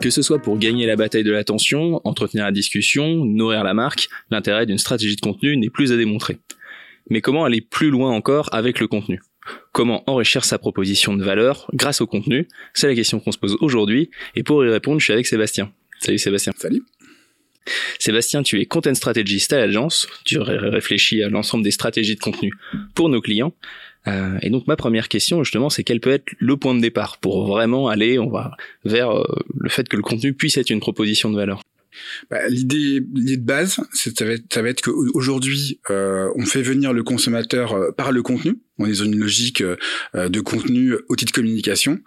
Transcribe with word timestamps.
Que 0.00 0.08
ce 0.08 0.22
soit 0.22 0.38
pour 0.38 0.56
gagner 0.56 0.86
la 0.86 0.96
bataille 0.96 1.24
de 1.24 1.30
l'attention, 1.30 2.00
entretenir 2.04 2.44
la 2.44 2.52
discussion, 2.52 3.22
nourrir 3.26 3.62
la 3.64 3.74
marque, 3.74 4.08
l'intérêt 4.30 4.64
d'une 4.64 4.78
stratégie 4.78 5.14
de 5.14 5.20
contenu 5.20 5.58
n'est 5.58 5.68
plus 5.68 5.92
à 5.92 5.96
démontrer. 5.98 6.38
Mais 7.10 7.20
comment 7.20 7.44
aller 7.44 7.60
plus 7.60 7.90
loin 7.90 8.10
encore 8.10 8.48
avec 8.52 8.80
le 8.80 8.88
contenu? 8.88 9.20
Comment 9.72 10.02
enrichir 10.08 10.44
sa 10.44 10.58
proposition 10.58 11.14
de 11.14 11.22
valeur 11.22 11.70
grâce 11.74 12.00
au 12.00 12.06
contenu? 12.06 12.48
C'est 12.72 12.86
la 12.86 12.94
question 12.94 13.20
qu'on 13.20 13.32
se 13.32 13.36
pose 13.36 13.58
aujourd'hui, 13.60 14.10
et 14.34 14.42
pour 14.42 14.64
y 14.64 14.70
répondre, 14.70 15.00
je 15.00 15.04
suis 15.04 15.12
avec 15.12 15.26
Sébastien. 15.26 15.70
Salut 15.98 16.18
Sébastien. 16.18 16.54
Salut. 16.56 16.82
Sébastien, 17.98 18.42
tu 18.42 18.58
es 18.58 18.64
content 18.64 18.94
strategist 18.94 19.52
à 19.52 19.58
l'agence, 19.58 20.08
tu 20.24 20.38
réfléchis 20.38 21.22
à 21.22 21.28
l'ensemble 21.28 21.62
des 21.62 21.70
stratégies 21.70 22.14
de 22.14 22.20
contenu 22.20 22.52
pour 22.94 23.10
nos 23.10 23.20
clients. 23.20 23.52
Euh, 24.06 24.38
et 24.40 24.48
donc 24.48 24.66
ma 24.66 24.76
première 24.76 25.08
question 25.08 25.44
justement, 25.44 25.68
c'est 25.68 25.84
quel 25.84 26.00
peut 26.00 26.10
être 26.10 26.32
le 26.38 26.56
point 26.56 26.74
de 26.74 26.80
départ 26.80 27.18
pour 27.18 27.46
vraiment 27.46 27.88
aller, 27.88 28.18
on 28.18 28.30
va 28.30 28.56
vers 28.84 29.10
euh, 29.10 29.24
le 29.60 29.68
fait 29.68 29.88
que 29.88 29.96
le 29.96 30.02
contenu 30.02 30.32
puisse 30.34 30.56
être 30.56 30.70
une 30.70 30.80
proposition 30.80 31.30
de 31.30 31.36
valeur. 31.36 31.62
Bah, 32.30 32.48
l'idée, 32.48 33.02
l'idée 33.14 33.36
de 33.36 33.44
base, 33.44 33.80
ça 33.92 34.24
va 34.24 34.32
être, 34.32 34.56
être 34.56 34.80
qu'aujourd'hui, 34.80 35.80
euh, 35.90 36.30
on 36.36 36.46
fait 36.46 36.62
venir 36.62 36.92
le 36.92 37.02
consommateur 37.02 37.72
euh, 37.72 37.90
par 37.90 38.12
le 38.12 38.22
contenu. 38.22 38.60
On 38.78 38.86
est 38.86 38.98
dans 38.98 39.04
une 39.04 39.16
logique 39.16 39.62
euh, 39.62 39.76
de 40.14 40.40
contenu 40.40 40.94
outil 41.08 41.24
de 41.24 41.30
communication. 41.30 41.98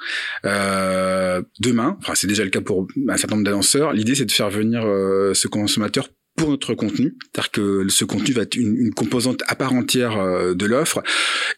Euh, 0.45 1.41
demain, 1.59 1.97
enfin 1.99 2.15
c'est 2.15 2.27
déjà 2.27 2.43
le 2.43 2.49
cas 2.49 2.61
pour 2.61 2.87
un 3.09 3.17
certain 3.17 3.35
nombre 3.35 3.45
d'annonceurs, 3.45 3.93
l'idée 3.93 4.15
c'est 4.15 4.25
de 4.25 4.31
faire 4.31 4.49
venir 4.49 4.83
ce 4.83 5.47
consommateur 5.47 6.09
pour 6.35 6.49
notre 6.49 6.73
contenu, 6.73 7.15
c'est-à-dire 7.21 7.51
que 7.51 7.87
ce 7.89 8.05
contenu 8.05 8.33
va 8.33 8.41
être 8.41 8.55
une, 8.55 8.91
composante 8.93 9.43
à 9.47 9.55
part 9.55 9.73
entière 9.73 10.17
euh, 10.17 10.53
de 10.55 10.65
l'offre. 10.65 11.03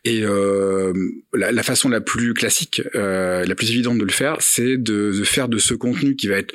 Et 0.04 0.22
euh, 0.24 0.94
la, 1.34 1.64
façon 1.64 1.88
la 1.88 2.02
plus 2.02 2.34
classique, 2.34 2.82
euh, 2.94 3.46
la 3.46 3.56
plus 3.56 3.72
évidente 3.72 3.98
de 3.98 4.04
le 4.04 4.12
faire, 4.12 4.38
c'est 4.42 4.78
de, 4.78 5.12
faire 5.24 5.48
de 5.48 5.58
ce 5.58 5.74
contenu 5.74 6.16
qui 6.16 6.28
va 6.28 6.38
être 6.38 6.54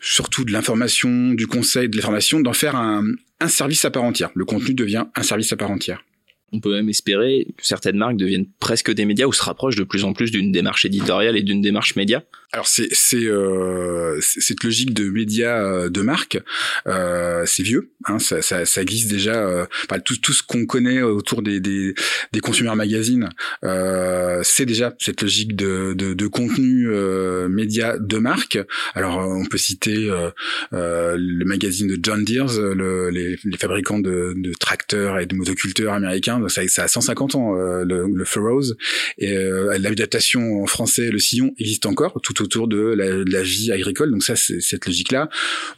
surtout 0.00 0.44
de 0.44 0.52
l'information, 0.52 1.32
du 1.32 1.46
conseil, 1.46 1.88
de 1.88 1.96
l'information, 1.96 2.40
d'en 2.40 2.52
faire 2.52 2.76
un 2.76 3.04
service 3.48 3.84
à 3.84 3.90
part 3.90 4.04
entière. 4.04 4.30
Le 4.34 4.44
contenu 4.44 4.74
devient 4.74 5.04
un 5.16 5.22
service 5.22 5.52
à 5.52 5.56
part 5.56 5.70
entière 5.70 6.04
on 6.52 6.60
peut 6.60 6.72
même 6.72 6.88
espérer 6.88 7.46
que 7.56 7.66
certaines 7.66 7.96
marques 7.96 8.16
deviennent 8.16 8.46
presque 8.60 8.92
des 8.92 9.04
médias 9.04 9.26
ou 9.26 9.32
se 9.32 9.42
rapprochent 9.42 9.76
de 9.76 9.84
plus 9.84 10.04
en 10.04 10.12
plus 10.12 10.30
d'une 10.30 10.52
démarche 10.52 10.84
éditoriale 10.84 11.36
et 11.36 11.42
d'une 11.42 11.62
démarche 11.62 11.96
média. 11.96 12.22
Alors 12.54 12.68
c'est 12.68 12.88
c'est 12.92 13.24
euh, 13.24 14.20
cette 14.20 14.62
logique 14.62 14.92
de 14.92 15.08
médias 15.08 15.64
euh, 15.64 15.88
de 15.88 16.02
marque, 16.02 16.38
euh, 16.86 17.44
c'est 17.46 17.62
vieux, 17.62 17.92
hein, 18.04 18.18
ça, 18.18 18.42
ça, 18.42 18.66
ça 18.66 18.82
existe 18.82 19.10
déjà. 19.10 19.34
Euh, 19.36 19.64
tout 20.04 20.18
tout 20.18 20.34
ce 20.34 20.42
qu'on 20.42 20.66
connaît 20.66 21.00
autour 21.00 21.40
des 21.40 21.60
des, 21.60 21.94
des 22.32 22.40
magazines, 22.76 23.30
euh, 23.64 24.40
c'est 24.44 24.66
déjà 24.66 24.94
cette 24.98 25.22
logique 25.22 25.56
de 25.56 25.94
de, 25.94 26.12
de 26.12 26.26
contenu 26.26 26.90
euh, 26.90 27.48
média 27.48 27.96
de 27.98 28.18
marque. 28.18 28.58
Alors 28.94 29.16
on 29.16 29.46
peut 29.46 29.56
citer 29.56 30.10
le 30.72 31.44
magazine 31.44 31.88
de 31.88 31.98
John 32.02 32.22
Deere, 32.22 32.52
le, 32.74 33.08
les, 33.08 33.38
les 33.44 33.56
fabricants 33.56 33.98
de, 33.98 34.34
de 34.36 34.52
tracteurs 34.52 35.18
et 35.18 35.24
de 35.24 35.34
motoculteurs 35.34 35.94
américains 35.94 36.46
ça, 36.48 36.68
ça 36.68 36.84
a 36.84 36.88
150 36.88 37.34
ans, 37.34 37.54
le, 37.54 38.06
le 38.06 38.24
Furrows. 38.26 38.74
Et 39.16 39.34
l'adaptation 39.78 40.62
en 40.62 40.66
français, 40.66 41.10
le 41.10 41.18
sillon, 41.18 41.54
existe 41.58 41.86
encore 41.86 42.20
tout 42.22 42.41
autour 42.42 42.68
de 42.68 42.76
la, 42.76 43.42
vie 43.42 43.72
agricole. 43.72 44.10
Donc 44.10 44.22
ça, 44.22 44.36
c'est 44.36 44.60
cette 44.60 44.86
logique-là. 44.86 45.28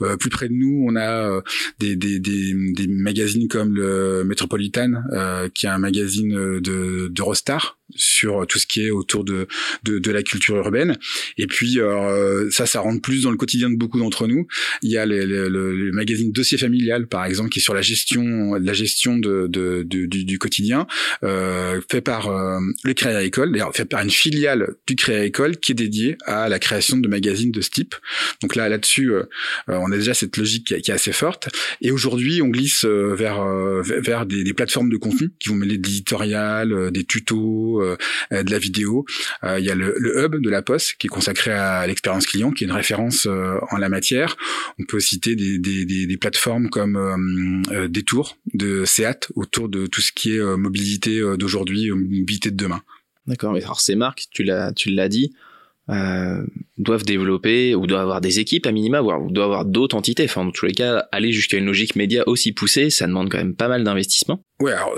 Euh, 0.02 0.16
plus 0.16 0.30
près 0.30 0.48
de 0.48 0.54
nous, 0.54 0.86
on 0.88 0.96
a 0.96 1.30
euh, 1.30 1.40
des, 1.78 1.96
des, 1.96 2.18
des, 2.18 2.54
des, 2.74 2.86
magazines 2.88 3.48
comme 3.48 3.74
le 3.74 4.24
Metropolitan, 4.24 4.92
euh, 5.12 5.48
qui 5.54 5.66
est 5.66 5.70
un 5.70 5.78
magazine 5.78 6.60
de 6.60 7.08
d'Eurostar 7.08 7.78
sur 7.96 8.46
tout 8.46 8.58
ce 8.58 8.66
qui 8.66 8.86
est 8.86 8.90
autour 8.90 9.24
de, 9.24 9.46
de, 9.82 9.98
de 9.98 10.10
la 10.10 10.22
culture 10.22 10.56
urbaine. 10.56 10.96
Et 11.38 11.46
puis 11.46 11.80
euh, 11.80 12.50
ça, 12.50 12.66
ça 12.66 12.80
rentre 12.80 13.00
plus 13.02 13.22
dans 13.22 13.30
le 13.30 13.36
quotidien 13.36 13.70
de 13.70 13.76
beaucoup 13.76 13.98
d'entre 13.98 14.26
nous. 14.26 14.46
Il 14.82 14.90
y 14.90 14.96
a 14.96 15.06
les, 15.06 15.26
les, 15.26 15.48
le, 15.48 15.90
magazine 15.92 16.32
Dossier 16.32 16.58
familial, 16.58 17.06
par 17.06 17.24
exemple, 17.24 17.50
qui 17.50 17.58
est 17.58 17.62
sur 17.62 17.74
la 17.74 17.82
gestion, 17.82 18.54
la 18.54 18.72
gestion 18.72 19.16
de, 19.18 19.46
de, 19.48 19.82
du, 19.82 20.06
du, 20.06 20.38
quotidien, 20.38 20.86
euh, 21.22 21.80
fait 21.90 22.00
par 22.00 22.28
euh, 22.28 22.58
le 22.84 22.94
Créa 22.94 23.22
École, 23.22 23.52
d'ailleurs 23.52 23.74
fait 23.74 23.84
par 23.84 24.02
une 24.02 24.10
filiale 24.10 24.74
du 24.86 24.96
Créa 24.96 25.24
École 25.24 25.58
qui 25.58 25.72
est 25.72 25.76
dédiée 25.76 26.16
à 26.26 26.48
la 26.48 26.58
création 26.58 26.96
de 26.96 27.08
magazines 27.08 27.52
de 27.52 27.60
ce 27.60 27.70
type. 27.70 27.94
Donc 28.42 28.56
là, 28.56 28.68
là-dessus, 28.68 29.12
euh, 29.12 29.24
on 29.68 29.92
a 29.92 29.96
déjà 29.96 30.14
cette 30.14 30.36
logique 30.36 30.66
qui, 30.66 30.80
qui 30.80 30.90
est 30.90 30.94
assez 30.94 31.12
forte. 31.12 31.48
Et 31.80 31.90
aujourd'hui, 31.90 32.42
on 32.42 32.48
glisse 32.48 32.84
euh, 32.84 33.14
vers 33.14 33.44
vers 33.82 34.26
des, 34.26 34.44
des, 34.44 34.54
plateformes 34.54 34.90
de 34.90 34.96
contenu 34.96 35.30
qui 35.38 35.48
vont 35.48 35.56
mêler 35.56 35.78
de 35.78 35.86
l'éditorial, 35.86 36.90
des 36.90 37.04
tutos 37.04 37.73
euh, 37.80 37.96
de 38.30 38.50
la 38.50 38.58
vidéo. 38.58 39.04
Euh, 39.42 39.58
il 39.58 39.64
y 39.64 39.70
a 39.70 39.74
le, 39.74 39.94
hub 40.16 40.36
de 40.36 40.50
la 40.50 40.62
Poste 40.62 40.96
qui 40.98 41.06
est 41.06 41.10
consacré 41.10 41.52
à 41.52 41.86
l'expérience 41.86 42.26
client, 42.26 42.50
qui 42.50 42.64
est 42.64 42.66
une 42.66 42.72
référence 42.72 43.26
euh, 43.26 43.58
en 43.70 43.76
la 43.76 43.88
matière. 43.88 44.36
On 44.78 44.84
peut 44.84 45.00
citer 45.00 45.36
des, 45.36 45.58
des, 45.58 45.84
des, 45.84 46.06
des 46.06 46.16
plateformes 46.16 46.68
comme 46.70 47.62
Détour 47.88 48.36
de 48.52 48.84
Seat 48.84 49.28
autour 49.34 49.68
de 49.68 49.86
tout 49.86 50.00
ce 50.00 50.12
qui 50.12 50.36
est 50.36 50.56
mobilité 50.56 51.20
d'aujourd'hui, 51.36 51.90
mobilité 51.90 52.50
de 52.50 52.56
demain. 52.56 52.82
D'accord, 53.26 53.54
alors 53.54 53.80
ces 53.80 53.94
marques, 53.94 54.24
tu 54.30 54.42
l'as, 54.42 54.72
tu 54.72 54.90
l'as 54.90 55.08
dit, 55.08 55.32
euh, 55.90 56.42
doivent 56.78 57.04
développer 57.04 57.74
ou 57.74 57.86
doivent 57.86 58.00
avoir 58.00 58.20
des 58.22 58.40
équipes 58.40 58.66
à 58.66 58.72
minima, 58.72 59.02
voire 59.02 59.22
ou 59.22 59.30
doivent 59.30 59.50
avoir 59.50 59.64
d'autres 59.66 59.96
entités. 59.96 60.24
Enfin, 60.24 60.44
dans 60.44 60.50
tous 60.50 60.64
les 60.64 60.72
cas, 60.72 61.06
aller 61.12 61.30
jusqu'à 61.30 61.58
une 61.58 61.66
logique 61.66 61.94
média 61.94 62.22
aussi 62.26 62.52
poussée, 62.52 62.88
ça 62.88 63.06
demande 63.06 63.30
quand 63.30 63.36
même 63.36 63.54
pas 63.54 63.68
mal 63.68 63.84
d'investissement. 63.84 64.42
Ouais, 64.64 64.72
alors 64.72 64.96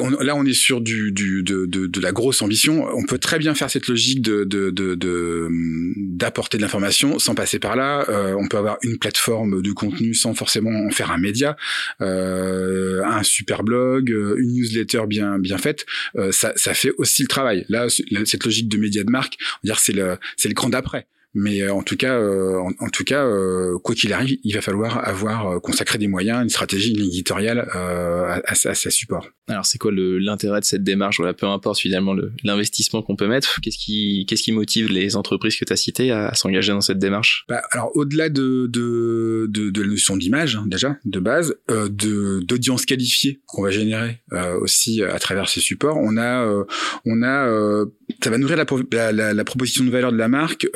on, 0.00 0.10
là 0.22 0.34
on 0.36 0.46
est 0.46 0.54
sur 0.54 0.80
du, 0.80 1.12
du 1.12 1.42
de, 1.42 1.66
de, 1.66 1.86
de, 1.86 2.00
la 2.00 2.12
grosse 2.12 2.40
ambition. 2.40 2.88
On 2.94 3.04
peut 3.04 3.18
très 3.18 3.38
bien 3.38 3.54
faire 3.54 3.68
cette 3.68 3.88
logique 3.88 4.22
de, 4.22 4.44
de, 4.44 4.70
de, 4.70 4.94
de 4.94 5.50
d'apporter 5.96 6.56
de 6.56 6.62
l'information 6.62 7.18
sans 7.18 7.34
passer 7.34 7.58
par 7.58 7.76
là. 7.76 8.06
Euh, 8.08 8.34
on 8.38 8.48
peut 8.48 8.56
avoir 8.56 8.78
une 8.82 8.96
plateforme 8.96 9.60
de 9.60 9.72
contenu 9.72 10.14
sans 10.14 10.32
forcément 10.32 10.70
en 10.70 10.88
faire 10.88 11.10
un 11.10 11.18
média, 11.18 11.58
euh, 12.00 13.04
un 13.04 13.22
super 13.22 13.64
blog, 13.64 14.08
une 14.08 14.54
newsletter 14.54 15.02
bien 15.06 15.38
bien 15.38 15.58
faite. 15.58 15.84
Euh, 16.16 16.32
ça, 16.32 16.54
ça 16.56 16.72
fait 16.72 16.92
aussi 16.96 17.20
le 17.20 17.28
travail. 17.28 17.66
Là, 17.68 17.88
cette 18.24 18.44
logique 18.46 18.70
de 18.70 18.78
média 18.78 19.04
de 19.04 19.10
marque, 19.10 19.36
on 19.38 19.68
va 19.68 19.74
dire 19.74 19.78
c'est 19.78 19.92
le 19.92 20.16
c'est 20.38 20.48
le 20.48 20.54
cran 20.54 20.70
d'après. 20.70 21.06
Mais 21.34 21.60
euh, 21.60 21.74
en 21.74 21.82
tout 21.82 21.96
cas, 21.96 22.14
euh, 22.14 22.58
en, 22.80 22.88
tout 22.88 23.04
cas, 23.04 23.24
euh, 23.24 23.78
quoi 23.78 23.94
qu'il 23.94 24.12
arrive, 24.14 24.38
il 24.42 24.54
va 24.54 24.62
falloir 24.62 25.06
avoir 25.06 25.60
consacré 25.60 25.98
des 25.98 26.08
moyens, 26.08 26.42
une 26.42 26.48
stratégie, 26.48 26.94
une 26.94 27.04
éditoriale 27.04 27.68
à, 27.72 28.36
à, 28.36 28.52
à 28.52 28.54
sa 28.54 28.90
support. 28.90 29.28
Alors, 29.48 29.64
c'est 29.64 29.78
quoi 29.78 29.92
l'intérêt 29.94 30.60
de 30.60 30.64
cette 30.64 30.82
démarche? 30.82 31.18
Voilà, 31.18 31.32
peu 31.32 31.46
importe 31.46 31.78
finalement 31.78 32.16
l'investissement 32.42 33.02
qu'on 33.02 33.14
peut 33.14 33.28
mettre. 33.28 33.60
Qu'est-ce 33.60 33.78
qui, 33.78 34.24
qu'est-ce 34.26 34.42
qui 34.42 34.50
motive 34.50 34.88
les 34.88 35.14
entreprises 35.14 35.56
que 35.56 35.64
tu 35.64 35.72
as 35.72 35.76
citées 35.76 36.10
à, 36.10 36.34
s'engager 36.34 36.72
dans 36.72 36.80
cette 36.80 36.98
démarche? 36.98 37.44
Bah, 37.48 37.62
Alors, 37.70 37.94
au-delà 37.94 38.28
de, 38.28 38.66
de, 38.68 39.46
de, 39.48 39.70
de, 39.70 39.82
la 39.82 39.88
notion 39.88 40.16
d'image 40.16 40.56
hein, 40.56 40.64
déjà 40.66 40.96
de 41.04 41.20
base, 41.20 41.54
euh, 41.70 41.88
de 41.88 42.40
d'audience 42.40 42.86
qualifiée 42.86 43.40
qu'on 43.46 43.62
va 43.62 43.70
générer 43.70 44.20
aussi 44.60 45.02
à 45.02 45.18
travers 45.18 45.48
ces 45.48 45.60
supports, 45.60 45.96
on 45.96 46.16
a, 46.16 46.64
on 47.04 47.22
a, 47.22 47.84
ça 48.22 48.30
va 48.30 48.38
nourrir 48.38 48.56
la, 48.56 49.12
la, 49.12 49.34
la, 49.34 49.44
proposition 49.44 49.84
de 49.84 49.90
valeur 49.90 50.12
de 50.12 50.16
la 50.16 50.28
marque. 50.28 50.66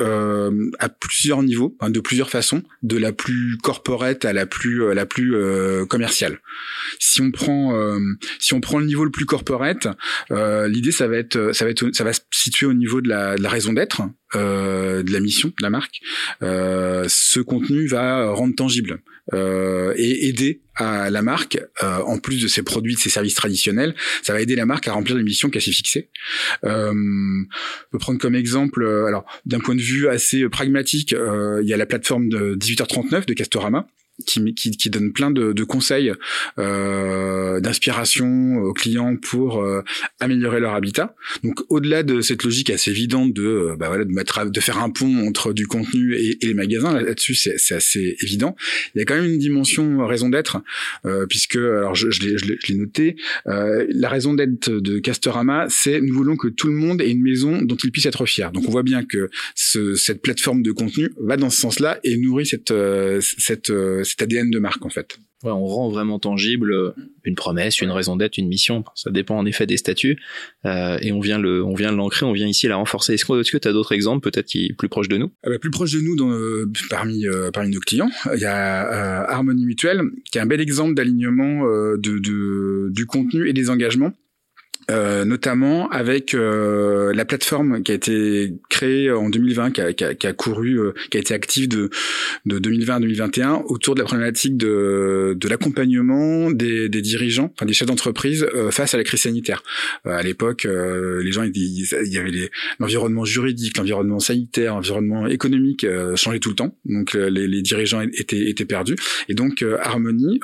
Euh, 0.51 0.61
euh, 0.61 0.71
à 0.79 0.89
plusieurs 0.89 1.43
niveaux, 1.43 1.75
de 1.81 1.99
plusieurs 1.99 2.29
façons, 2.29 2.63
de 2.83 2.97
la 2.97 3.11
plus 3.11 3.57
corporate 3.61 4.25
à 4.25 4.33
la 4.33 4.45
plus 4.45 4.83
euh, 4.83 4.93
la 4.93 5.05
plus 5.05 5.35
euh, 5.35 5.85
commerciale. 5.85 6.39
Si 6.99 7.21
on 7.21 7.31
prend 7.31 7.51
si 8.39 8.53
on 8.53 8.61
prend 8.61 8.79
le 8.79 8.85
niveau 8.85 9.03
le 9.03 9.11
plus 9.11 9.25
corporate, 9.25 9.87
l'idée 10.29 10.91
ça 10.91 11.07
va 11.07 11.17
être 11.17 11.53
ça 11.53 11.65
va 11.65 11.71
être 11.71 11.91
ça 11.93 12.03
va 12.03 12.13
se 12.13 12.21
situer 12.31 12.65
au 12.65 12.73
niveau 12.73 13.01
de 13.01 13.09
la, 13.09 13.37
de 13.37 13.41
la 13.41 13.49
raison 13.49 13.73
d'être, 13.73 14.01
de 14.33 15.11
la 15.11 15.19
mission 15.19 15.49
de 15.49 15.63
la 15.63 15.69
marque. 15.69 16.01
ce 16.41 17.39
contenu 17.39 17.87
va 17.87 18.31
rendre 18.31 18.55
tangible 18.55 19.01
et 19.33 20.27
aider 20.27 20.61
à 20.81 21.09
la 21.09 21.21
marque, 21.21 21.59
euh, 21.83 21.99
en 21.99 22.17
plus 22.17 22.41
de 22.41 22.47
ses 22.47 22.63
produits, 22.63 22.95
de 22.95 22.99
ses 22.99 23.09
services 23.09 23.35
traditionnels, 23.35 23.95
ça 24.23 24.33
va 24.33 24.41
aider 24.41 24.55
la 24.55 24.65
marque 24.65 24.87
à 24.87 24.93
remplir 24.93 25.15
les 25.15 25.23
missions 25.23 25.49
qu'elle 25.49 25.61
s'est 25.61 25.71
fixées. 25.71 26.09
Euh, 26.63 26.91
on 26.91 27.91
peut 27.91 27.99
prendre 27.99 28.19
comme 28.19 28.35
exemple, 28.35 28.83
euh, 28.83 29.05
alors 29.05 29.25
d'un 29.45 29.59
point 29.59 29.75
de 29.75 29.81
vue 29.81 30.07
assez 30.07 30.47
pragmatique, 30.49 31.11
il 31.11 31.67
y 31.67 31.73
a 31.73 31.77
la 31.77 31.85
plateforme 31.85 32.29
de 32.29 32.55
18h39 32.55 33.25
de 33.25 33.33
Castorama, 33.33 33.87
qui, 34.25 34.53
qui, 34.53 34.71
qui 34.71 34.89
donne 34.89 35.11
plein 35.13 35.31
de, 35.31 35.53
de 35.53 35.63
conseils 35.63 36.13
euh, 36.59 37.59
d'inspiration 37.59 38.57
aux 38.57 38.73
clients 38.73 39.15
pour 39.17 39.61
euh, 39.61 39.81
améliorer 40.19 40.59
leur 40.59 40.73
habitat. 40.73 41.15
Donc 41.43 41.61
au-delà 41.69 42.03
de 42.03 42.21
cette 42.21 42.43
logique 42.43 42.69
assez 42.69 42.91
évidente 42.91 43.33
de 43.33 43.43
euh, 43.43 43.75
bah 43.77 43.87
voilà 43.87 44.05
de 44.05 44.11
mettre 44.11 44.45
de 44.45 44.59
faire 44.59 44.77
un 44.79 44.89
pont 44.89 45.27
entre 45.27 45.53
du 45.53 45.67
contenu 45.67 46.15
et, 46.15 46.37
et 46.41 46.47
les 46.47 46.53
magasins 46.53 46.99
là-dessus 46.99 47.35
c'est 47.35 47.75
assez 47.75 48.17
évident. 48.21 48.55
Il 48.95 48.99
y 48.99 49.01
a 49.01 49.05
quand 49.05 49.15
même 49.15 49.25
une 49.25 49.37
dimension 49.39 50.05
raison 50.05 50.29
d'être 50.29 50.61
euh, 51.05 51.25
puisque 51.27 51.55
alors 51.55 51.95
je, 51.95 52.09
je 52.09 52.21
l'ai 52.23 52.75
noté 52.75 53.15
euh, 53.47 53.85
la 53.89 54.09
raison 54.09 54.33
d'être 54.33 54.69
de 54.69 54.99
Castorama 54.99 55.67
c'est 55.69 56.01
nous 56.01 56.13
voulons 56.13 56.37
que 56.37 56.47
tout 56.47 56.67
le 56.67 56.73
monde 56.73 57.01
ait 57.01 57.11
une 57.11 57.21
maison 57.21 57.61
dont 57.61 57.75
il 57.75 57.91
puisse 57.91 58.05
être 58.05 58.25
fier. 58.25 58.51
Donc 58.51 58.67
on 58.67 58.71
voit 58.71 58.83
bien 58.83 59.03
que 59.03 59.29
ce, 59.55 59.95
cette 59.95 60.21
plateforme 60.21 60.63
de 60.63 60.71
contenu 60.71 61.09
va 61.19 61.37
dans 61.37 61.49
ce 61.49 61.59
sens-là 61.61 61.99
et 62.03 62.17
nourrit 62.17 62.45
cette 62.45 62.73
cette 63.21 63.71
cet 64.11 64.21
ADN 64.21 64.49
de 64.51 64.59
marque 64.59 64.85
en 64.85 64.89
fait. 64.89 65.17
Ouais, 65.43 65.51
on 65.51 65.65
rend 65.65 65.89
vraiment 65.89 66.19
tangible 66.19 66.71
euh, 66.71 66.91
une 67.23 67.33
promesse, 67.33 67.81
une 67.81 67.89
raison 67.89 68.15
d'être, 68.15 68.37
une 68.37 68.47
mission. 68.47 68.83
Ça 68.93 69.09
dépend 69.09 69.37
en 69.37 69.45
effet 69.45 69.65
des 69.65 69.77
statuts. 69.77 70.19
Euh, 70.65 70.99
et 71.01 71.11
on 71.11 71.19
vient 71.19 71.39
le, 71.39 71.63
on 71.63 71.73
vient 71.73 71.91
l'ancrer, 71.91 72.25
on 72.25 72.33
vient 72.33 72.47
ici 72.47 72.67
la 72.67 72.75
renforcer. 72.75 73.15
Est-ce 73.15 73.25
que 73.25 73.57
tu 73.57 73.67
as 73.67 73.73
d'autres 73.73 73.93
exemples, 73.93 74.29
peut-être 74.29 74.45
qui 74.45 74.67
est 74.67 74.73
plus 74.73 74.89
proche 74.89 75.07
de 75.07 75.17
nous? 75.17 75.31
Ah 75.43 75.49
bah, 75.49 75.57
Plus 75.57 75.71
proche 75.71 75.93
de 75.93 75.99
nous, 75.99 76.15
dans, 76.15 76.31
euh, 76.31 76.71
parmi 76.89 77.25
parmi 77.53 77.71
nos 77.71 77.79
clients, 77.79 78.11
il 78.33 78.39
y 78.39 78.45
a 78.45 79.29
Harmonie 79.29 79.65
Mutuelle, 79.65 80.01
qui 80.31 80.37
est 80.37 80.41
un 80.41 80.45
bel 80.45 80.61
exemple 80.61 80.93
d'alignement 80.93 81.63
de, 81.63 82.19
de, 82.19 82.89
du 82.91 83.05
contenu 83.05 83.47
et 83.49 83.53
des 83.53 83.69
engagements. 83.69 84.11
Euh, 84.91 85.23
notamment 85.23 85.89
avec 85.89 86.33
euh, 86.33 87.13
la 87.13 87.23
plateforme 87.23 87.81
qui 87.81 87.93
a 87.93 87.95
été 87.95 88.53
créée 88.69 89.09
en 89.09 89.29
2020, 89.29 89.71
qui 89.71 89.81
a, 89.81 89.93
qui 89.93 90.03
a, 90.03 90.13
qui 90.15 90.27
a 90.27 90.33
couru, 90.33 90.79
euh, 90.79 90.93
qui 91.09 91.17
a 91.17 91.21
été 91.21 91.33
active 91.33 91.69
de, 91.69 91.89
de 92.45 92.59
2020 92.59 92.95
à 92.95 92.99
2021 92.99 93.53
autour 93.67 93.95
de 93.95 94.01
la 94.01 94.05
problématique 94.05 94.57
de, 94.57 95.33
de 95.39 95.47
l'accompagnement 95.47 96.51
des, 96.51 96.89
des, 96.89 97.01
dirigeants, 97.01 97.53
enfin 97.55 97.65
des 97.65 97.73
chefs 97.73 97.87
d'entreprise 97.87 98.45
face 98.71 98.93
à 98.93 98.97
la 98.97 99.03
crise 99.03 99.21
sanitaire. 99.21 99.63
à 100.05 100.23
l'époque, 100.23 100.65
les 100.65 101.31
gens, 101.31 101.43
il 101.43 102.13
y 102.13 102.17
avait 102.17 102.49
l'environnement 102.79 103.23
juridique, 103.23 103.77
l'environnement 103.77 104.19
sanitaire, 104.19 104.75
l'environnement 104.75 105.27
économique 105.27 105.85
changeait 106.15 106.39
tout 106.39 106.49
le 106.49 106.55
temps, 106.55 106.77
donc 106.85 107.13
les, 107.13 107.47
les, 107.47 107.61
dirigeants 107.61 108.01
étaient, 108.01 108.49
étaient 108.49 108.65
perdus. 108.65 108.95
Et 109.29 109.35
donc 109.35 109.63
Harmonie, 109.79 110.39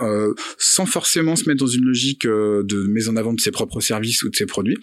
sans 0.58 0.86
forcément 0.86 1.36
se 1.36 1.50
mettre 1.50 1.60
dans 1.60 1.68
une 1.68 1.86
logique 1.86 2.26
de 2.26 2.88
mise 2.88 3.10
en 3.10 3.16
avant 3.16 3.34
de 3.34 3.42
ses 3.42 3.52
propres 3.52 3.82
services 3.82 4.24
de 4.24 4.37
ces 4.38 4.46
produits, 4.46 4.78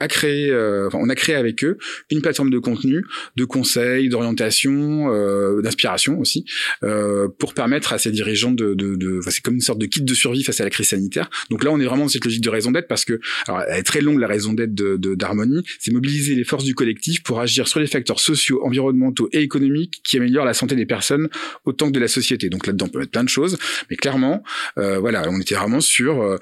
a 0.00 0.08
créé, 0.08 0.50
euh, 0.50 0.88
on 0.92 1.08
a 1.08 1.14
créé 1.14 1.34
avec 1.34 1.64
eux 1.64 1.78
une 2.10 2.22
plateforme 2.22 2.50
de 2.50 2.58
contenu, 2.58 3.04
de 3.36 3.44
conseils, 3.44 4.08
d'orientation, 4.08 5.12
euh, 5.12 5.60
d'inspiration 5.62 6.18
aussi, 6.20 6.44
euh, 6.84 7.28
pour 7.38 7.54
permettre 7.54 7.92
à 7.92 7.98
ces 7.98 8.10
dirigeants 8.10 8.52
de, 8.52 8.74
de, 8.74 8.94
de 8.94 9.20
c'est 9.28 9.42
comme 9.42 9.54
une 9.54 9.60
sorte 9.60 9.78
de 9.78 9.86
kit 9.86 10.02
de 10.02 10.14
survie 10.14 10.44
face 10.44 10.60
à 10.60 10.64
la 10.64 10.70
crise 10.70 10.88
sanitaire. 10.88 11.28
Donc 11.50 11.64
là, 11.64 11.70
on 11.70 11.80
est 11.80 11.84
vraiment 11.84 12.04
dans 12.04 12.08
cette 12.08 12.24
logique 12.24 12.42
de 12.42 12.50
raison 12.50 12.70
d'être 12.70 12.88
parce 12.88 13.04
que, 13.04 13.20
alors, 13.46 13.62
elle 13.68 13.80
est 13.80 13.82
très 13.82 14.00
longue 14.00 14.20
la 14.20 14.26
raison 14.26 14.52
d'être 14.52 14.74
de 14.74 14.96
d'harmonie, 15.14 15.64
c'est 15.80 15.90
mobiliser 15.90 16.34
les 16.34 16.44
forces 16.44 16.64
du 16.64 16.74
collectif 16.74 17.22
pour 17.22 17.40
agir 17.40 17.66
sur 17.66 17.80
les 17.80 17.86
facteurs 17.86 18.20
sociaux, 18.20 18.64
environnementaux 18.64 19.28
et 19.32 19.42
économiques 19.42 20.00
qui 20.04 20.16
améliorent 20.16 20.44
la 20.44 20.54
santé 20.54 20.76
des 20.76 20.86
personnes 20.86 21.28
autant 21.64 21.86
que 21.88 21.92
de 21.92 22.00
la 22.00 22.08
société. 22.08 22.48
Donc 22.48 22.66
là-dedans, 22.66 22.86
on 22.86 22.88
peut 22.90 22.98
mettre 22.98 23.10
plein 23.10 23.24
de 23.24 23.28
choses, 23.28 23.58
mais 23.90 23.96
clairement, 23.96 24.42
voilà, 24.76 25.28
on 25.28 25.40
était 25.40 25.54
vraiment 25.54 25.80
sur 25.80 26.38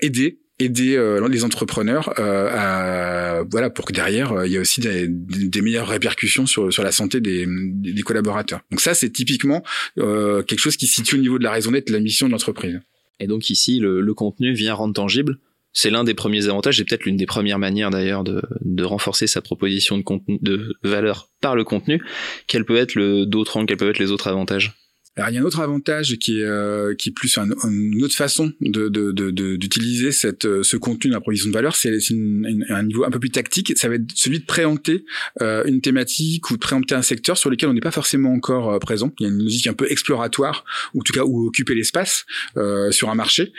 aider 0.00 0.38
aider 0.58 0.96
euh, 0.96 1.26
les 1.28 1.44
entrepreneurs 1.44 2.12
euh, 2.18 2.48
à 2.52 3.42
voilà 3.50 3.70
pour 3.70 3.84
que 3.84 3.92
derrière 3.92 4.32
euh, 4.32 4.46
il 4.46 4.52
y 4.52 4.56
a 4.56 4.60
aussi 4.60 4.80
des, 4.80 5.06
des, 5.08 5.62
meilleures 5.62 5.86
répercussions 5.86 6.46
sur 6.46 6.72
sur 6.72 6.82
la 6.82 6.92
santé 6.92 7.20
des, 7.20 7.46
des 7.46 8.02
collaborateurs. 8.02 8.60
Donc 8.70 8.80
ça 8.80 8.94
c'est 8.94 9.10
typiquement 9.10 9.62
quelque 9.96 10.58
chose 10.58 10.76
qui 10.76 10.86
se 10.86 10.96
situe 10.96 11.16
au 11.16 11.20
niveau 11.20 11.38
de 11.38 11.44
la 11.44 11.52
raison 11.52 11.70
d'être 11.70 11.88
de 11.88 11.92
la 11.92 12.00
mission 12.00 12.26
de 12.26 12.32
l'entreprise. 12.32 12.80
Et 13.20 13.26
donc 13.26 13.50
ici 13.50 13.78
le, 13.78 14.00
le 14.00 14.14
contenu 14.14 14.52
vient 14.52 14.74
rendre 14.74 14.94
tangible. 14.94 15.38
C'est 15.72 15.90
l'un 15.90 16.02
des 16.02 16.14
premiers 16.14 16.48
avantages 16.48 16.80
et 16.80 16.84
peut-être 16.84 17.04
l'une 17.04 17.16
des 17.16 17.26
premières 17.26 17.58
manières 17.58 17.90
d'ailleurs 17.90 18.24
de, 18.24 18.42
de 18.62 18.84
renforcer 18.84 19.26
sa 19.26 19.42
proposition 19.42 19.98
de 19.98 20.02
contenu 20.02 20.38
de 20.40 20.74
valeur 20.82 21.30
par 21.40 21.54
le 21.54 21.62
contenu. 21.62 22.02
Quel 22.46 22.64
peut 22.64 22.76
être 22.76 22.94
le 22.94 23.26
d'autres 23.26 23.62
quels 23.64 23.76
peuvent 23.76 23.90
être 23.90 23.98
les 23.98 24.10
autres 24.10 24.28
avantages? 24.28 24.74
Alors 25.18 25.30
il 25.30 25.34
y 25.34 25.38
a 25.38 25.40
un 25.40 25.44
autre 25.44 25.60
avantage 25.60 26.16
qui 26.16 26.40
est 26.40 26.44
euh, 26.44 26.94
qui 26.94 27.10
est 27.10 27.12
plus 27.12 27.36
une 27.38 28.02
autre 28.02 28.14
façon 28.14 28.52
de 28.60 28.88
d'utiliser 29.56 30.02
de, 30.02 30.06
de, 30.06 30.10
cette 30.12 30.44
euh, 30.44 30.62
ce 30.62 30.76
contenu 30.76 31.10
d'improvisation 31.10 31.50
de 31.50 31.54
valeur, 31.54 31.76
c'est 31.76 31.96
un 32.70 32.82
niveau 32.82 33.04
un 33.04 33.10
peu 33.10 33.18
plus 33.18 33.30
tactique. 33.30 33.72
Ça 33.76 33.88
va 33.88 33.96
être 33.96 34.10
celui 34.14 34.40
de 34.40 34.44
préempter 34.44 35.04
euh, 35.42 35.64
une 35.66 35.80
thématique 35.80 36.50
ou 36.50 36.54
de 36.54 36.58
préempter 36.58 36.94
un 36.94 37.02
secteur 37.02 37.36
sur 37.36 37.50
lequel 37.50 37.68
on 37.68 37.72
n'est 37.72 37.80
pas 37.80 37.90
forcément 37.90 38.32
encore 38.32 38.72
euh, 38.72 38.78
présent. 38.78 39.12
Il 39.18 39.24
y 39.24 39.26
a 39.26 39.32
une 39.32 39.42
logique 39.42 39.66
un 39.66 39.72
peu 39.72 39.90
exploratoire, 39.90 40.64
ou 40.94 41.00
en 41.00 41.02
tout 41.02 41.12
cas 41.12 41.24
où 41.24 41.46
occuper 41.46 41.74
l'espace 41.74 42.24
euh, 42.56 42.90
sur 42.90 43.10
un 43.10 43.14
marché, 43.14 43.52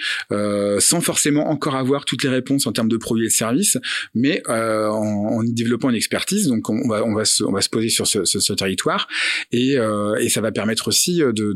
sans 0.79 1.01
forcément 1.01 1.49
encore 1.49 1.75
avoir 1.75 2.05
toutes 2.05 2.23
les 2.23 2.29
réponses 2.29 2.67
en 2.67 2.71
termes 2.71 2.89
de 2.89 2.97
produits 2.97 3.25
et 3.25 3.29
de 3.29 3.33
services, 3.33 3.77
mais 4.13 4.41
en, 4.47 4.53
en, 4.53 5.43
y 5.43 5.53
développant 5.53 5.89
une 5.89 5.95
expertise. 5.95 6.47
Donc 6.47 6.69
on 6.69 6.87
va 6.87 7.03
on 7.03 7.13
va 7.13 7.25
se 7.25 7.43
on 7.43 7.51
va 7.51 7.61
se 7.61 7.69
poser 7.69 7.89
sur 7.89 8.07
ce, 8.07 8.25
ce, 8.25 8.39
ce 8.39 8.53
territoire 8.53 9.07
et 9.51 9.77
et 10.19 10.29
ça 10.29 10.41
va 10.41 10.51
permettre 10.51 10.87
aussi 10.87 11.19
de 11.19 11.48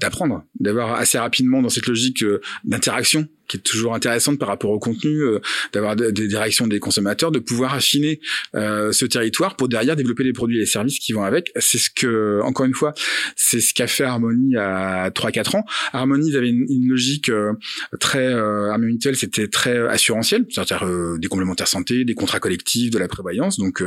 d'apprendre, 0.00 0.44
d'avoir 0.60 0.94
assez 0.94 1.18
rapidement 1.18 1.62
dans 1.62 1.68
cette 1.68 1.86
logique 1.86 2.22
euh, 2.22 2.40
d'interaction 2.64 3.28
qui 3.48 3.56
est 3.56 3.60
toujours 3.60 3.94
intéressante 3.94 4.38
par 4.38 4.48
rapport 4.48 4.70
au 4.70 4.78
contenu, 4.78 5.22
euh, 5.22 5.40
d'avoir 5.72 5.96
des, 5.96 6.36
réactions 6.36 6.66
des 6.66 6.80
consommateurs, 6.80 7.30
de 7.30 7.38
pouvoir 7.38 7.74
affiner 7.74 8.20
euh, 8.54 8.92
ce 8.92 9.04
territoire 9.04 9.56
pour 9.56 9.68
derrière 9.68 9.96
développer 9.96 10.24
les 10.24 10.32
produits 10.32 10.56
et 10.56 10.60
les 10.60 10.66
services 10.66 10.98
qui 10.98 11.12
vont 11.12 11.22
avec. 11.22 11.52
C'est 11.56 11.78
ce 11.78 11.90
que, 11.90 12.40
encore 12.42 12.66
une 12.66 12.74
fois, 12.74 12.94
c'est 13.36 13.60
ce 13.60 13.74
qu'a 13.74 13.86
fait 13.86 14.04
Harmony 14.04 14.56
à 14.56 15.10
3-4 15.10 15.56
ans. 15.56 15.64
Harmony, 15.92 16.30
ils 16.30 16.36
avaient 16.36 16.50
une, 16.50 16.88
logique 16.88 17.28
euh, 17.28 17.52
très 18.00 18.26
euh, 18.26 18.70
Harmony 18.70 18.98
c'était 19.14 19.48
très 19.48 19.86
assurantiel, 19.88 20.46
c'est-à-dire 20.48 20.86
des 21.18 21.28
complémentaires 21.28 21.68
santé, 21.68 22.04
des 22.04 22.14
contrats 22.14 22.40
collectifs, 22.40 22.90
de 22.90 22.98
la 22.98 23.08
prévoyance, 23.08 23.58
donc 23.58 23.82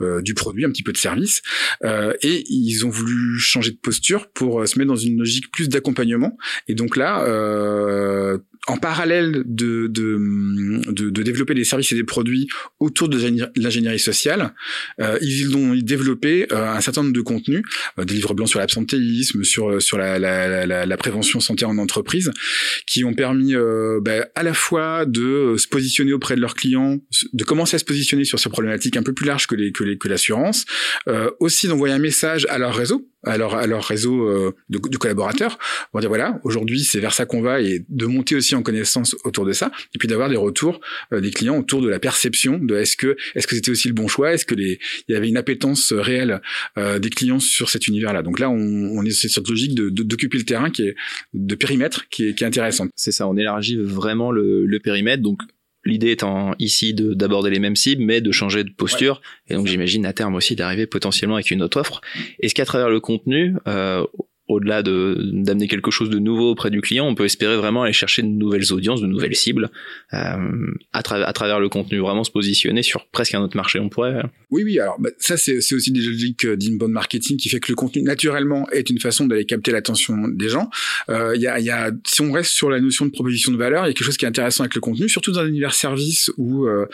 du 0.00 0.34
produit, 0.34 0.64
un 0.64 0.70
petit 0.70 0.82
peu 0.82 0.92
de 0.92 0.96
service. 0.96 1.42
et 1.84 2.44
ils 2.48 2.84
ont 2.84 2.90
voulu 2.90 3.38
changer 3.38 3.70
de 3.70 3.76
posture 3.76 4.28
pour 4.32 4.66
se 4.66 4.78
mettre 4.78 4.88
dans 4.88 4.96
une 4.96 5.18
logique 5.18 5.50
plus 5.52 5.68
d'accompagnement. 5.68 6.36
Et 6.66 6.74
donc 6.74 6.96
là, 6.96 7.24
en 8.66 8.78
parallèle 8.78 9.42
de, 9.44 9.88
de, 9.88 10.80
de, 10.90 11.22
développer 11.22 11.54
des 11.54 11.64
services 11.64 11.92
et 11.92 11.94
des 11.94 12.04
produits 12.04 12.48
autour 12.80 13.08
de 13.08 13.18
l'ingénierie 13.56 13.98
sociale, 13.98 14.54
euh, 15.00 15.18
ils 15.20 15.54
ont 15.56 15.74
développé 15.74 16.46
euh, 16.52 16.70
un 16.70 16.80
certain 16.80 17.02
nombre 17.02 17.14
de 17.14 17.20
contenus, 17.20 17.62
euh, 17.98 18.04
des 18.04 18.14
livres 18.14 18.32
blancs 18.34 18.48
sur 18.48 18.58
l'absentéisme, 18.58 19.44
sur 19.44 19.82
sur 19.82 19.98
la, 19.98 20.18
la, 20.18 20.66
la, 20.66 20.86
la, 20.86 20.96
prévention 20.96 21.40
santé 21.40 21.64
en 21.64 21.76
entreprise, 21.76 22.30
qui 22.86 23.04
ont 23.04 23.14
permis 23.14 23.54
euh, 23.54 24.00
bah, 24.02 24.26
à 24.34 24.42
la 24.42 24.54
fois 24.54 25.04
de 25.04 25.56
se 25.58 25.68
positionner 25.68 26.12
auprès 26.12 26.36
de 26.36 26.40
leurs 26.40 26.54
clients, 26.54 26.98
de 27.32 27.44
commencer 27.44 27.76
à 27.76 27.78
se 27.78 27.84
positionner 27.84 28.24
sur 28.24 28.38
ces 28.38 28.48
problématiques 28.48 28.96
un 28.96 29.02
peu 29.02 29.12
plus 29.12 29.26
larges 29.26 29.46
que 29.46 29.54
les 29.54 29.72
que 29.72 29.84
les 29.84 29.98
que 29.98 30.08
l'assurance, 30.08 30.64
aussi 31.38 31.68
d'envoyer 31.68 31.94
un 31.94 31.98
message 31.98 32.46
à 32.48 32.58
leur 32.58 32.74
réseau 32.74 33.08
à 33.24 33.36
leur, 33.36 33.54
à 33.54 33.66
leur 33.66 33.84
réseau 33.84 34.28
euh, 34.28 34.54
de, 34.68 34.78
de, 34.78 34.96
collaborateurs. 34.96 35.58
Pour 35.90 36.00
dire 36.00 36.08
voilà 36.08 36.40
aujourd'hui 36.44 36.84
c'est 36.84 37.00
vers 37.00 37.12
ça 37.12 37.26
qu'on 37.26 37.42
va 37.42 37.60
et 37.60 37.84
de 37.88 38.06
monter 38.06 38.34
aussi 38.36 38.54
en 38.54 38.62
connaissance 38.62 39.16
autour 39.24 39.44
de 39.44 39.52
ça 39.52 39.70
et 39.94 39.98
puis 39.98 40.08
d'avoir 40.08 40.28
des 40.28 40.36
retours 40.36 40.80
euh, 41.12 41.20
des 41.20 41.30
clients 41.30 41.58
autour 41.58 41.82
de 41.82 41.88
la 41.88 41.98
perception 41.98 42.58
de 42.58 42.76
est-ce 42.76 42.96
que 42.96 43.16
est-ce 43.34 43.46
que 43.46 43.54
c'était 43.54 43.70
aussi 43.70 43.88
le 43.88 43.94
bon 43.94 44.08
choix? 44.08 44.32
Est-ce 44.32 44.44
que 44.44 44.54
les 44.54 44.78
il 45.08 45.14
y 45.14 45.16
avait 45.16 45.28
une 45.28 45.36
appétence 45.36 45.92
réelle 45.92 46.40
euh, 46.78 46.98
des 46.98 47.10
clients 47.10 47.40
sur 47.40 47.70
cet 47.70 47.86
univers 47.88 48.12
là 48.12 48.22
donc 48.22 48.38
là 48.38 48.50
on, 48.50 48.56
on 48.56 49.02
est 49.04 49.10
sur 49.10 49.30
cette 49.30 49.48
logique 49.48 49.74
de 49.74 49.88
d'occuper 49.88 50.38
le 50.38 50.44
terrain 50.44 50.70
qui 50.70 50.82
est 50.82 50.96
de 51.32 51.54
périmètre 51.54 52.08
qui 52.08 52.28
est, 52.28 52.34
qui 52.34 52.44
est 52.44 52.46
intéressante 52.46 52.90
c'est 52.96 53.12
ça 53.12 53.26
on 53.28 53.36
élargit 53.36 53.76
vraiment 53.76 54.32
le, 54.32 54.66
le 54.66 54.80
périmètre. 54.80 55.22
Donc 55.22 55.40
L'idée 55.84 56.10
étant 56.10 56.54
ici 56.58 56.94
d'aborder 56.94 57.50
les 57.50 57.58
mêmes 57.58 57.76
cibles, 57.76 58.02
mais 58.02 58.20
de 58.20 58.32
changer 58.32 58.64
de 58.64 58.70
posture. 58.70 59.20
Et 59.48 59.54
donc 59.54 59.66
j'imagine 59.66 60.06
à 60.06 60.12
terme 60.12 60.34
aussi 60.34 60.56
d'arriver 60.56 60.86
potentiellement 60.86 61.34
avec 61.34 61.50
une 61.50 61.62
autre 61.62 61.80
offre. 61.80 62.00
Est-ce 62.40 62.54
qu'à 62.54 62.64
travers 62.64 62.88
le 62.88 63.00
contenu, 63.00 63.54
euh, 63.68 64.04
au-delà 64.46 64.82
de 64.82 65.16
d'amener 65.32 65.68
quelque 65.68 65.90
chose 65.90 66.10
de 66.10 66.18
nouveau 66.18 66.50
auprès 66.50 66.70
du 66.70 66.80
client, 66.80 67.06
on 67.06 67.14
peut 67.14 67.24
espérer 67.24 67.56
vraiment 67.56 67.82
aller 67.82 67.92
chercher 67.92 68.22
de 68.22 68.28
nouvelles 68.28 68.72
audiences, 68.72 69.00
de 69.00 69.06
nouvelles 69.06 69.34
cibles 69.34 69.70
euh, 70.12 70.36
à, 70.92 71.02
travers 71.02 71.28
à 71.28 71.32
travers 71.32 71.60
le 71.60 71.68
contenu, 71.68 71.98
vraiment 71.98 72.24
se 72.24 72.30
positionner 72.30 72.82
sur 72.82 73.06
presque 73.06 73.34
un 73.34 73.40
autre 73.40 73.56
marché. 73.56 73.78
On 73.78 73.88
pourrait. 73.88 74.22
Oui, 74.50 74.62
oui. 74.64 74.78
Alors 74.78 75.00
bah, 75.00 75.10
ça, 75.18 75.36
c'est 75.36 75.56
aussi 75.56 75.92
des 75.92 76.00
logiques 76.00 76.44
euh, 76.44 76.56
d'inbound 76.56 76.92
marketing 76.92 77.38
qui 77.38 77.48
fait 77.48 77.60
que 77.60 77.72
le 77.72 77.76
contenu 77.76 78.02
naturellement 78.02 78.68
est 78.70 78.90
une 78.90 79.00
façon 79.00 79.26
d'aller 79.26 79.46
capter 79.46 79.72
l'attention 79.72 80.28
des 80.28 80.50
gens. 80.50 80.68
Euh, 81.08 81.32
il 81.34 81.40
y, 81.40 81.46
a, 81.46 81.58
y 81.58 81.70
a, 81.70 81.90
si 82.06 82.20
on 82.20 82.30
reste 82.30 82.52
sur 82.52 82.68
la 82.68 82.80
notion 82.80 83.06
de 83.06 83.10
proposition 83.10 83.50
de 83.50 83.56
valeur, 83.56 83.84
il 83.86 83.88
y 83.88 83.90
a 83.90 83.94
quelque 83.94 84.04
chose 84.04 84.18
qui 84.18 84.26
est 84.26 84.28
intéressant 84.28 84.64
avec 84.64 84.74
le 84.74 84.80
contenu, 84.80 85.08
surtout 85.08 85.32
dans 85.32 85.42
l'univers 85.42 85.74
service 85.74 86.30
où 86.36 86.66
euh, 86.66 86.86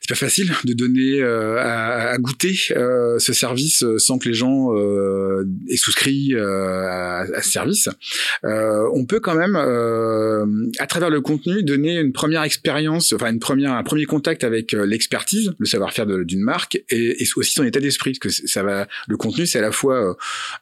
c'est 0.00 0.08
pas 0.08 0.16
facile 0.16 0.52
de 0.64 0.72
donner 0.72 1.20
euh, 1.20 1.56
à, 1.58 2.10
à, 2.10 2.18
goûter 2.18 2.54
euh, 2.72 3.18
ce 3.18 3.32
service 3.32 3.84
sans 3.98 4.18
que 4.18 4.28
les 4.28 4.34
gens 4.34 4.74
aient 5.68 5.76
souscrit. 5.76 6.34
Euh, 6.34 6.63
à, 6.64 7.42
ce 7.42 7.50
service, 7.50 7.88
euh, 8.44 8.88
on 8.94 9.04
peut 9.06 9.20
quand 9.20 9.34
même, 9.34 9.56
euh, 9.56 10.46
à 10.78 10.86
travers 10.86 11.10
le 11.10 11.20
contenu, 11.20 11.62
donner 11.62 11.98
une 11.98 12.12
première 12.12 12.42
expérience, 12.42 13.12
enfin 13.12 13.30
une 13.30 13.38
première, 13.38 13.72
un 13.72 13.82
premier 13.82 14.04
contact 14.04 14.44
avec 14.44 14.72
l'expertise, 14.72 15.52
le 15.58 15.66
savoir-faire 15.66 16.06
d'une 16.06 16.42
marque 16.42 16.82
et, 16.90 17.22
et, 17.22 17.26
aussi 17.36 17.52
son 17.52 17.64
état 17.64 17.80
d'esprit, 17.80 18.12
parce 18.12 18.38
que 18.38 18.46
ça 18.48 18.62
va, 18.62 18.86
le 19.08 19.16
contenu 19.16 19.46
c'est 19.46 19.58
à 19.58 19.62
la 19.62 19.72
fois 19.72 20.16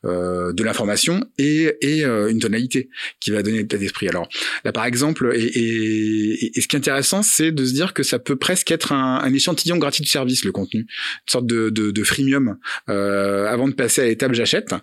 de 0.04 0.62
l'information 0.62 1.25
et, 1.38 1.76
et 1.80 2.04
une 2.04 2.38
tonalité 2.38 2.88
qui 3.21 3.30
va 3.30 3.42
donner 3.42 3.59
l'état 3.59 3.78
d'esprit. 3.78 4.09
Alors 4.09 4.28
là 4.64 4.73
par 4.73 4.85
exemple, 4.85 5.32
et, 5.35 6.56
et, 6.56 6.61
ce 6.61 6.68
qui 6.68 6.76
est 6.76 6.78
intéressant, 6.78 7.23
c'est 7.23 7.52
de 7.52 7.64
se 7.64 7.73
dire 7.73 7.94
que 7.94 8.02
ça 8.02 8.18
peut 8.18 8.37
presque 8.37 8.71
être 8.71 8.92
un, 8.92 9.21
un 9.23 9.32
échantillon 9.32 9.78
gratuit 9.78 10.04
de 10.04 10.09
service, 10.09 10.44
le 10.44 10.52
contenu, 10.52 10.80
une 10.80 10.87
sorte 11.26 11.47
de, 11.47 11.71
de, 11.71 11.90
de 11.90 12.04
freemium 12.04 12.56
euh, 12.88 13.47
avant 13.47 13.68
de 13.68 13.75
passer 13.75 14.02
à 14.02 14.04
l'étape 14.04 14.32
j'achète. 14.32 14.75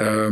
Euh, 0.00 0.30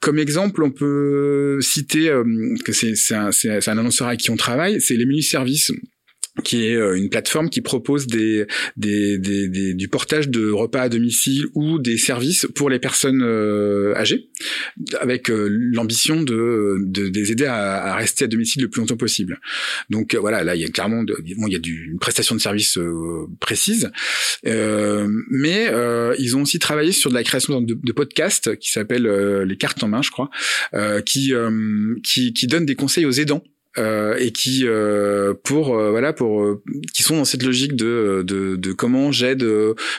comme 0.00 0.18
exemple, 0.18 0.62
on 0.64 0.70
peut 0.70 1.60
citer 1.60 2.10
euh, 2.10 2.24
que 2.64 2.72
c'est 2.72 3.14
un, 3.14 3.30
un, 3.30 3.78
annonceur 3.78 4.08
avec 4.08 4.20
qui 4.20 4.30
on 4.30 4.36
travaille, 4.36 4.80
c'est 4.80 4.96
les 4.96 5.06
menus 5.06 5.30
services 5.30 5.72
qui 6.44 6.66
est 6.66 6.76
euh, 6.76 6.96
une 6.96 7.10
plateforme 7.10 7.50
qui 7.50 7.60
propose 7.60 8.06
des, 8.06 8.46
des, 8.76 9.18
des, 9.18 9.74
du 9.74 9.88
portage 9.88 10.28
de 10.30 10.50
repas 10.50 10.82
à 10.82 10.88
domicile 10.88 11.46
ou 11.54 11.78
des 11.78 11.98
services 11.98 12.46
pour 12.54 12.70
les 12.70 12.78
personnes 12.78 13.22
euh, 13.22 13.94
âgées, 13.96 14.30
avec 14.98 15.30
euh, 15.30 15.48
l'ambition 15.50 16.22
de, 16.22 16.78
de, 16.80 17.10
les 17.14 17.32
aider 17.32 17.44
à, 17.44 17.96
rester 17.96 18.24
à 18.24 18.28
domicile 18.28 18.62
le 18.62 18.70
plus 18.70 18.80
longtemps 18.80 18.96
possible. 18.96 19.40
Donc 19.90 20.14
voilà, 20.14 20.42
là 20.42 20.56
il 20.56 20.62
y 20.62 20.64
a 20.64 20.68
clairement 20.68 21.04
de, 21.04 21.14
bon, 21.36 21.46
il 21.48 21.52
y 21.52 21.56
a 21.56 21.58
du, 21.58 21.90
une 21.90 21.98
prestation 21.98 22.34
de 22.34 22.40
service 22.40 22.78
précise, 23.40 23.90
mais 24.44 25.70
ils 26.18 26.36
ont 26.36 26.42
aussi 26.42 26.58
travaillé 26.58 26.92
sur 26.92 27.10
de 27.10 27.14
la 27.14 27.24
création 27.24 27.60
de, 27.60 27.74
de 27.80 27.92
podcasts 27.92 28.56
qui 28.56 28.70
s'appellent 28.70 29.42
les 29.42 29.56
cartes 29.56 29.82
en 29.82 29.88
main, 29.88 30.02
je 30.02 30.10
crois, 30.10 30.30
qui, 31.04 31.32
qui 32.02 32.32
qui 32.32 32.46
donnent 32.46 32.66
des 32.66 32.74
conseils 32.74 33.04
aux 33.04 33.12
aidants 33.12 33.42
euh, 33.78 34.16
et 34.18 34.32
qui 34.32 34.62
euh, 34.66 35.34
pour 35.44 35.78
euh, 35.78 35.90
voilà 35.90 36.12
pour 36.12 36.42
euh, 36.42 36.62
qui 36.92 37.02
sont 37.02 37.16
dans 37.16 37.24
cette 37.24 37.42
logique 37.42 37.74
de 37.74 38.22
de, 38.26 38.56
de 38.56 38.72
comment 38.72 39.12
j'aide 39.12 39.44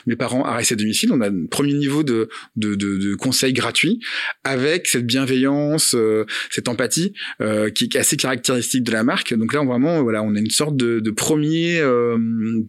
mes 0.06 0.16
parents 0.16 0.44
à 0.44 0.56
rester 0.56 0.74
à 0.74 0.76
domicile. 0.76 1.12
On 1.12 1.20
a 1.20 1.28
un 1.28 1.46
premier 1.46 1.74
niveau 1.74 2.02
de 2.02 2.28
de, 2.56 2.74
de, 2.74 2.96
de 2.96 3.14
conseils 3.14 3.52
gratuits 3.52 4.00
avec 4.44 4.86
cette 4.86 5.06
bienveillance 5.06 5.96
cette 6.50 6.68
empathie 6.68 7.12
qui 7.74 7.84
est 7.84 7.96
assez 7.96 8.16
caractéristique 8.16 8.84
de 8.84 8.92
la 8.92 9.04
marque. 9.04 9.34
Donc 9.34 9.52
là 9.54 9.62
on 9.62 9.66
vraiment 9.66 10.02
voilà 10.02 10.22
on 10.22 10.34
a 10.34 10.38
une 10.38 10.50
sorte 10.50 10.76
de, 10.76 11.00
de 11.00 11.10
premier 11.10 11.82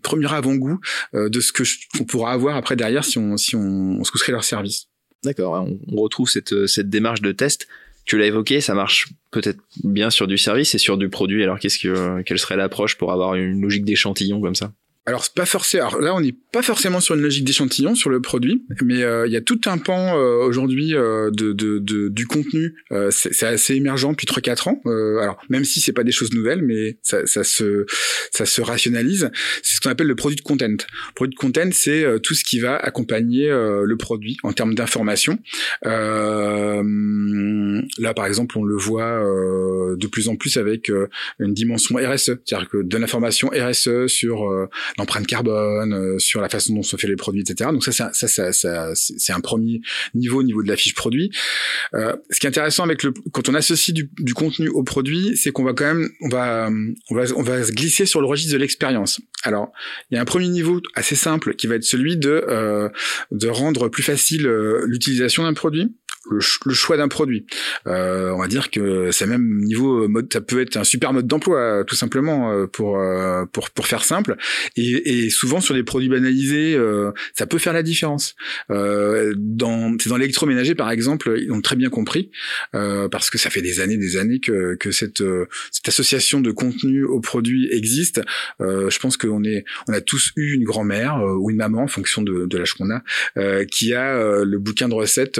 premier 0.02 0.34
avant-goût 0.34 0.80
de 1.14 1.40
ce 1.40 1.52
que 1.52 1.64
on 2.00 2.04
pourra 2.06 2.34
avoir 2.34 2.56
après 2.56 2.76
derrière 2.76 3.04
si 3.04 3.18
on 3.18 3.38
si 3.38 3.56
on, 3.56 4.00
on 4.00 4.04
souscrit 4.04 4.32
leur 4.32 4.44
service. 4.44 4.88
D'accord, 5.24 5.68
on 5.88 5.96
retrouve 6.02 6.30
cette, 6.30 6.68
cette 6.68 6.90
démarche 6.90 7.22
de 7.22 7.32
test. 7.32 7.68
Tu 8.06 8.20
l'as 8.20 8.28
évoqué, 8.28 8.62
ça 8.62 8.76
marche 8.76 9.08
peut-être 9.36 9.60
bien 9.84 10.10
sur 10.10 10.28
du 10.28 10.38
service 10.38 10.74
et 10.76 10.78
sur 10.78 10.98
du 10.98 11.10
produit. 11.10 11.44
Alors 11.44 11.60
qu'est-ce 11.60 11.78
que 11.78 12.22
quelle 12.24 12.40
serait 12.40 12.56
l'approche 12.56 12.98
pour 12.98 13.12
avoir 13.12 13.36
une 13.36 13.62
logique 13.62 13.84
d'échantillon 13.84 14.40
comme 14.40 14.56
ça? 14.56 14.72
Alors 15.08 15.24
c'est 15.24 15.36
pas 15.36 15.46
forcément. 15.46 15.96
Là, 16.00 16.16
on 16.16 16.22
n'est 16.22 16.34
pas 16.52 16.64
forcément 16.64 17.00
sur 17.00 17.14
une 17.14 17.22
logique 17.22 17.46
d'échantillon 17.46 17.94
sur 17.94 18.10
le 18.10 18.22
produit, 18.22 18.66
mais 18.84 19.04
euh, 19.04 19.28
il 19.28 19.34
y 19.34 19.36
a 19.36 19.42
tout 19.42 19.62
un 19.68 19.78
pan 19.78 20.18
euh, 20.18 20.38
aujourd'hui 20.44 20.96
euh, 20.96 21.30
de, 21.30 21.54
de, 21.54 21.78
de, 21.78 22.10
du 22.10 22.26
contenu. 22.26 22.74
c'est 23.12 23.44
assez 23.44 23.76
émergent 23.76 24.10
depuis 24.10 24.26
3-4 24.26 24.70
ans. 24.70 24.82
alors 25.22 25.38
même 25.50 25.64
si 25.64 25.80
c'est 25.80 25.94
pas 25.94 26.04
des 26.04 26.12
choses 26.12 26.34
nouvelles, 26.34 26.64
mais 26.64 26.98
ça, 27.04 27.28
ça 27.28 27.44
se 27.44 27.86
ça 28.32 28.48
se 28.48 28.62
rationalise. 28.62 29.30
C'est 29.62 29.76
ce 29.76 29.82
qu'on 29.82 29.92
appelle 29.92 30.08
le 30.08 30.16
produit 30.16 30.38
de 30.38 30.42
content. 30.42 30.66
Le 30.70 31.14
produit 31.14 31.36
de 31.36 31.40
content, 31.40 31.70
c'est 31.72 32.04
tout 32.24 32.34
ce 32.34 32.44
qui 32.44 32.60
va 32.60 32.76
accompagner 32.76 33.50
le 33.50 33.96
produit 33.98 34.38
en 34.42 34.54
termes 34.54 34.74
d'information. 34.74 35.38
là, 35.84 36.82
par 38.16 38.26
exemple, 38.26 38.58
on 38.58 38.64
le 38.64 38.76
voit 38.76 39.24
de 39.96 40.08
plus 40.08 40.30
en 40.30 40.36
plus 40.36 40.58
avec 40.58 40.92
une 41.38 41.54
dimension 41.54 41.98
RSE, 41.98 42.38
c'est-à-dire 42.46 42.70
que 42.70 42.82
de 42.82 42.98
l'information 42.98 43.52
RSE 43.54 44.08
sur 44.08 44.68
l'empreinte 44.98 45.28
carbone, 45.28 45.94
euh, 45.94 46.20
sur 46.20 46.42
la 46.42 46.50
façon 46.50 46.74
dont 46.74 46.84
se 46.84 46.96
fait 46.96 47.08
les 47.08 47.16
produits, 47.16 47.42
etc. 47.42 47.70
Donc 47.72 47.84
ça, 47.84 47.92
ça, 47.92 48.12
ça, 48.14 48.52
ça, 48.54 48.92
c'est 48.96 49.34
un 49.34 49.40
premier 49.40 49.82
niveau 50.14 50.40
au 50.40 50.44
niveau 50.44 50.64
de 50.64 50.68
la 50.68 50.76
fiche 50.76 50.96
produit. 50.96 51.32
Euh, 51.94 52.16
ce 52.30 52.40
qui 52.40 52.48
est 52.48 52.50
intéressant 52.50 52.84
avec 52.84 53.04
le, 53.04 53.14
quand 53.32 53.50
on 53.50 53.54
associe 53.54 53.94
du, 53.94 54.10
du 54.20 54.34
contenu 54.34 54.70
au 54.70 54.84
produit, 54.84 55.38
c'est 55.38 55.52
qu'on 55.52 55.64
va 55.64 55.74
quand 55.74 55.86
même, 55.86 56.10
on 56.22 56.30
va, 56.30 56.70
on 57.10 57.16
va, 57.16 57.24
on 57.36 57.44
va 57.44 57.64
se 57.64 57.72
glisser 57.72 58.06
sur 58.06 58.22
le 58.22 58.28
registre 58.28 58.54
de 58.54 58.58
l'expérience. 58.58 59.20
Alors, 59.44 59.72
il 60.10 60.16
y 60.16 60.18
a 60.18 60.22
un 60.22 60.26
premier 60.26 60.48
niveau 60.48 60.82
assez 60.96 61.16
simple 61.16 61.56
qui 61.56 61.68
va 61.68 61.76
être 61.76 61.84
celui 61.84 62.18
de, 62.18 62.44
euh, 62.50 62.90
de 63.32 63.48
rendre 63.48 63.90
plus 63.90 64.04
facile 64.04 64.48
euh, 64.48 64.84
l'utilisation 64.88 65.44
d'un 65.44 65.54
produit 65.54 65.96
le, 66.30 66.74
choix 66.74 66.98
d'un 66.98 67.08
produit. 67.08 67.46
Euh, 67.88 68.32
on 68.32 68.40
va 68.40 68.48
dire 68.48 68.72
que 68.72 69.12
c'est 69.12 69.28
même 69.28 69.60
niveau 69.62 70.04
euh, 70.04 70.08
mode, 70.08 70.32
ça 70.32 70.42
peut 70.42 70.62
être 70.62 70.78
un 70.78 70.84
super 70.84 71.14
mode 71.14 71.28
d'emploi 71.28 71.84
tout 71.86 71.96
simplement 71.96 72.52
euh, 72.52 72.68
pour 72.68 73.02
pour 73.52 73.70
pour 73.72 73.88
faire 73.88 74.04
simple. 74.04 74.36
Et, 74.76 75.26
et 75.26 75.30
souvent 75.30 75.62
sur 75.62 75.76
des 75.76 75.84
produits 75.84 76.10
banalisés, 76.10 76.78
ça 77.34 77.46
peut 77.46 77.58
faire 77.58 77.74
la 77.74 77.84
différence. 77.84 78.36
dans 78.70 79.96
c'est 80.00 80.10
dans 80.10 80.18
l'électroménager 80.18 80.76
par 80.76 80.92
exemple, 80.92 81.36
ils 81.42 81.52
ont 81.52 81.62
très 81.62 81.76
bien 81.76 81.90
compris 81.90 82.32
parce 82.72 83.30
que 83.30 83.38
ça 83.38 83.50
fait 83.50 83.62
des 83.62 83.80
années, 83.80 83.98
des 83.98 84.18
années 84.18 84.40
que 84.40 84.76
que 84.76 84.92
cette 84.92 85.24
cette 85.72 85.88
association 85.88 86.42
de 86.42 86.52
contenu 86.52 87.04
au 87.04 87.20
produit 87.20 87.70
existe. 87.72 88.22
je 88.60 89.00
pense 89.00 89.18
qu'on 89.18 89.44
est 89.44 89.66
on 89.88 89.94
a 89.94 90.02
tous 90.02 90.32
eu 90.36 90.54
une 90.54 90.64
grand-mère 90.64 91.22
ou 91.40 91.50
une 91.50 91.58
maman 91.58 91.84
en 91.84 91.88
fonction 91.88 92.22
de, 92.22 92.46
de 92.46 92.58
l'âge 92.58 92.74
qu'on 92.74 92.90
a 92.90 93.02
qui 93.66 93.94
a 93.94 94.44
le 94.44 94.58
bouquin 94.58 94.90
de 94.90 94.94
recettes 94.94 95.40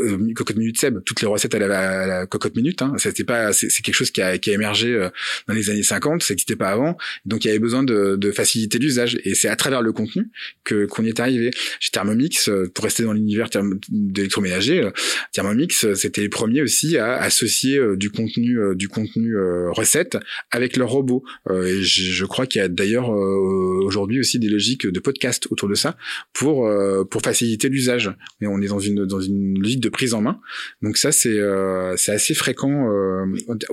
euh, 0.00 0.34
cocotte 0.34 0.56
minute 0.56 0.78
Seb, 0.78 0.98
toutes 1.04 1.20
les 1.20 1.26
recettes 1.26 1.54
à 1.54 1.58
la, 1.58 2.26
cocotte 2.26 2.56
minute. 2.56 2.82
Hein. 2.82 2.94
C'était 2.98 3.24
pas, 3.24 3.52
c'est 3.52 3.68
quelque 3.82 3.94
chose 3.94 4.10
qui 4.10 4.22
a, 4.22 4.38
qui 4.38 4.50
a 4.50 4.54
émergé 4.54 4.88
euh, 4.94 5.08
dans 5.48 5.54
les 5.54 5.70
années 5.70 5.82
50, 5.82 6.22
ça 6.22 6.32
n'existait 6.32 6.56
pas 6.56 6.70
avant. 6.70 6.96
Donc 7.26 7.44
il 7.44 7.48
y 7.48 7.50
avait 7.50 7.58
besoin 7.58 7.82
de, 7.82 8.16
de 8.16 8.30
faciliter 8.30 8.78
l'usage 8.78 9.18
et 9.24 9.34
c'est 9.34 9.48
à 9.48 9.56
travers 9.56 9.82
le 9.82 9.92
contenu 9.92 10.30
que 10.64 10.86
qu'on 10.86 11.04
y 11.04 11.08
est 11.08 11.20
arrivé. 11.20 11.50
Chez 11.80 11.90
Thermomix, 11.90 12.48
euh, 12.48 12.70
pour 12.74 12.84
rester 12.84 13.02
dans 13.02 13.12
l'univers 13.12 13.48
d'électroménager, 13.88 14.88
Thermomix 15.32 15.94
c'était 15.94 16.22
les 16.22 16.28
premiers 16.28 16.62
aussi 16.62 16.96
à 16.96 17.16
associer 17.16 17.80
du 17.96 18.10
contenu 18.10 18.58
du 18.74 18.88
contenu 18.88 19.34
recette 19.70 20.16
avec 20.50 20.76
leur 20.76 20.90
robot. 20.90 21.24
et 21.50 21.82
je, 21.82 22.12
je 22.12 22.24
crois 22.24 22.46
qu'il 22.46 22.60
y 22.60 22.64
a 22.64 22.68
d'ailleurs 22.68 23.10
aujourd'hui 23.10 24.20
aussi 24.20 24.38
des 24.38 24.48
logiques 24.48 24.86
de 24.86 25.00
podcast 25.00 25.46
autour 25.50 25.68
de 25.68 25.74
ça 25.74 25.96
pour 26.32 26.68
pour 27.10 27.22
faciliter 27.22 27.68
l'usage. 27.68 28.10
Mais 28.40 28.46
on 28.46 28.60
est 28.60 28.68
dans 28.68 28.78
une 28.78 29.06
dans 29.06 29.20
une 29.20 29.58
logique 29.58 29.80
de 29.80 29.88
prise 29.90 30.14
en 30.14 30.22
main. 30.22 30.40
Donc 30.82 30.96
ça, 30.96 31.12
c'est 31.12 31.38
euh, 31.38 31.96
c'est 31.96 32.12
assez 32.12 32.34
fréquent 32.34 32.90
euh, 32.90 33.24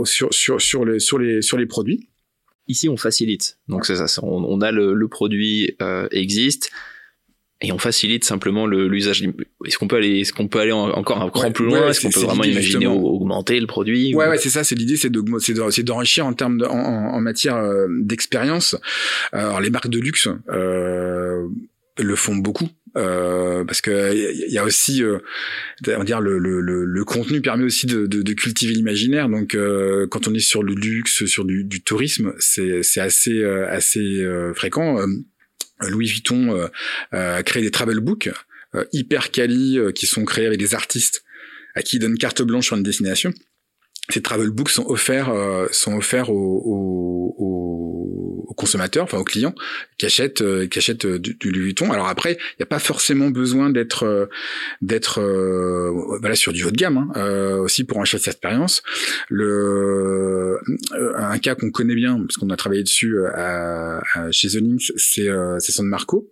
sur, 0.03 0.33
sur, 0.33 0.61
sur, 0.61 0.85
les, 0.85 0.99
sur, 0.99 1.19
les, 1.19 1.41
sur 1.41 1.57
les 1.57 1.65
produits. 1.65 2.09
Ici, 2.67 2.89
on 2.89 2.97
facilite. 2.97 3.57
Donc 3.67 3.85
c'est 3.85 3.95
ça, 3.95 4.05
on, 4.23 4.61
a 4.61 4.71
le, 4.71 4.93
le 4.93 5.07
produit 5.07 5.75
euh, 5.81 6.07
existe 6.11 6.69
et 7.61 7.71
on 7.71 7.77
facilite 7.77 8.25
simplement 8.25 8.67
l'usage. 8.67 9.23
Est-ce 9.65 9.77
qu'on 9.77 9.87
peut 9.87 9.95
aller, 9.95 10.19
est-ce 10.19 10.33
qu'on 10.33 10.47
peut 10.47 10.59
aller 10.59 10.73
encore 10.73 11.21
un 11.21 11.29
cran 11.29 11.51
plus 11.51 11.65
loin? 11.65 11.89
Est-ce 11.89 12.01
qu'on 12.01 12.11
peut 12.11 12.19
vraiment 12.19 12.43
imaginer 12.43 12.85
augmenter 12.85 13.59
le 13.59 13.67
produit 13.67 14.13
Ouais, 14.13 14.27
ouais, 14.27 14.37
c'est 14.37 14.49
ça. 14.49 14.63
C'est 14.63 14.75
l'idée, 14.75 14.97
c'est 14.97 15.83
d'enrichir 15.83 16.25
en 16.25 16.33
termes 16.33 16.57
de, 16.57 16.65
en, 16.65 16.77
en, 16.77 17.21
matière 17.21 17.57
d'expérience. 17.89 18.75
Alors 19.31 19.61
les 19.61 19.69
marques 19.69 19.89
de 19.89 19.99
luxe 19.99 20.27
euh, 20.49 21.47
le 21.97 22.15
font 22.15 22.35
beaucoup. 22.35 22.69
Euh, 22.95 23.65
parce 23.65 23.81
que 23.81 24.13
il 24.13 24.51
y 24.51 24.57
a 24.57 24.63
aussi, 24.63 25.03
euh, 25.03 25.19
on 25.87 25.97
va 25.97 26.03
dire 26.03 26.21
le, 26.21 26.37
le, 26.37 26.61
le, 26.61 27.05
contenu 27.05 27.41
permet 27.41 27.63
aussi 27.63 27.85
de, 27.85 28.07
de, 28.07 28.21
de 28.21 28.33
cultiver 28.33 28.73
l'imaginaire. 28.73 29.29
Donc 29.29 29.55
euh, 29.55 30.07
quand 30.09 30.27
on 30.27 30.33
est 30.33 30.39
sur 30.39 30.63
le 30.63 30.73
luxe, 30.73 31.25
sur 31.25 31.45
du, 31.45 31.63
du 31.63 31.81
tourisme, 31.83 32.33
c'est 32.39 32.81
assez 32.99 33.39
euh, 33.43 33.67
assez 33.69 34.23
euh, 34.23 34.53
fréquent. 34.53 34.97
Louis 35.81 36.07
Vuitton 36.07 36.67
a 37.11 37.43
créé 37.43 37.61
des 37.61 37.69
travel 37.69 37.99
books 37.99 38.31
hyper 38.93 39.29
quali 39.29 39.77
qui 39.93 40.07
sont 40.07 40.25
créés 40.25 40.47
avec 40.47 40.57
des 40.57 40.73
artistes 40.73 41.23
à 41.75 41.83
qui 41.83 41.97
ils 41.97 41.99
donnent 41.99 42.17
carte 42.17 42.41
blanche 42.41 42.65
sur 42.65 42.77
une 42.77 42.81
destination 42.81 43.31
ces 44.09 44.21
travel 44.21 44.49
books 44.51 44.69
sont 44.69 44.85
offerts 44.87 45.29
euh, 45.29 45.67
sont 45.71 45.95
offerts 45.95 46.29
aux, 46.29 46.61
aux, 46.65 48.45
aux, 48.47 48.53
consommateurs, 48.53 49.03
enfin 49.03 49.17
aux 49.17 49.23
clients 49.23 49.53
euh, 50.03 50.67
qui 50.67 50.77
achètent 50.77 51.05
euh, 51.05 51.19
du, 51.19 51.33
du, 51.35 51.51
Louis 51.51 51.63
Vuitton. 51.63 51.91
Alors 51.91 52.07
après, 52.07 52.33
il 52.33 52.55
n'y 52.59 52.63
a 52.63 52.67
pas 52.67 52.79
forcément 52.79 53.29
besoin 53.29 53.69
d'être 53.69 54.29
d'être 54.81 55.21
voilà 56.19 56.35
sur 56.35 56.53
du 56.53 56.63
haut 56.63 56.71
de 56.71 56.75
gamme 56.75 57.11
hein, 57.15 57.57
aussi 57.57 57.83
pour 57.83 58.01
acheter 58.01 58.17
cette 58.17 58.35
expérience. 58.35 58.83
Le 59.29 60.59
un 61.15 61.37
cas 61.39 61.55
qu'on 61.55 61.71
connaît 61.71 61.95
bien 61.95 62.19
parce 62.19 62.37
qu'on 62.37 62.49
a 62.49 62.57
travaillé 62.57 62.83
dessus 62.83 63.17
chez 64.31 64.49
The 64.49 64.61
Links, 64.61 64.91
c'est 64.95 65.29
c'est 65.59 65.71
San 65.71 65.87
Marco 65.87 66.29